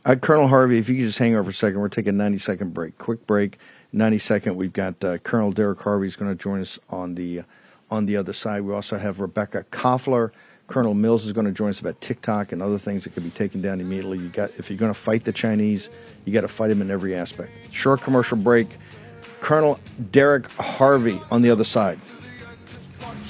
[0.04, 2.18] Uh, Colonel Harvey, if you could just hang over for a second, we're taking a
[2.18, 2.97] 90 second break.
[2.97, 3.60] Quick break,
[3.93, 4.56] 90 second.
[4.56, 7.43] We've got uh, Colonel Derek Harvey is going to join us on the
[7.91, 8.62] on the other side.
[8.62, 10.32] We also have Rebecca Koffler.
[10.68, 13.30] Colonel Mills is going to join us about TikTok and other things that could be
[13.30, 14.18] taken down immediately.
[14.18, 15.89] You got if you're going to fight the Chinese,
[16.26, 17.52] you got to fight them in every aspect.
[17.72, 18.70] Short commercial break.
[19.41, 19.80] Colonel
[20.12, 21.99] Derek Harvey on the other side.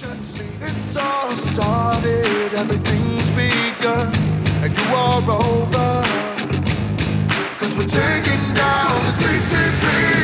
[0.03, 4.13] It's all started, everything's begun,
[4.63, 6.20] and you are over.
[7.82, 10.21] We're taking down the CCP.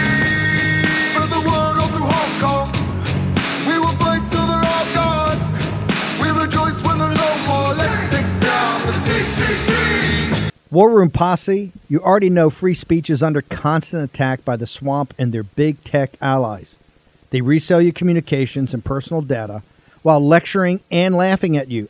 [10.70, 15.16] War Room Posse, you already know free speech is under constant attack by the swamp
[15.18, 16.78] and their big tech allies.
[17.32, 19.64] They resell your communications and personal data
[20.04, 21.90] while lecturing and laughing at you.